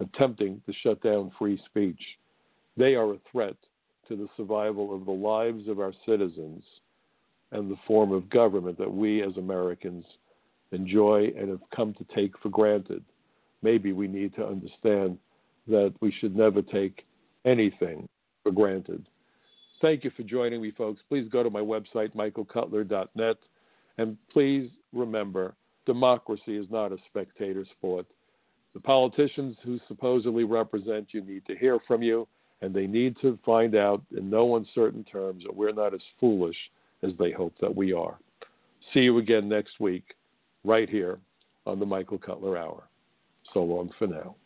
[0.00, 2.00] attempting to shut down free speech.
[2.76, 3.56] They are a threat
[4.08, 6.62] to the survival of the lives of our citizens
[7.52, 10.04] and the form of government that we as Americans
[10.72, 13.02] enjoy and have come to take for granted.
[13.62, 15.18] Maybe we need to understand
[15.68, 17.04] that we should never take
[17.44, 18.08] anything
[18.42, 19.06] for granted.
[19.80, 21.00] Thank you for joining me, folks.
[21.08, 23.36] Please go to my website, michaelcutler.net,
[23.98, 25.54] and please remember
[25.86, 28.06] democracy is not a spectator sport.
[28.74, 32.28] The politicians who supposedly represent you need to hear from you,
[32.60, 36.56] and they need to find out in no uncertain terms that we're not as foolish
[37.02, 38.18] as they hope that we are.
[38.92, 40.14] See you again next week,
[40.64, 41.18] right here
[41.66, 42.84] on the Michael Cutler Hour.
[43.54, 44.36] So long for now.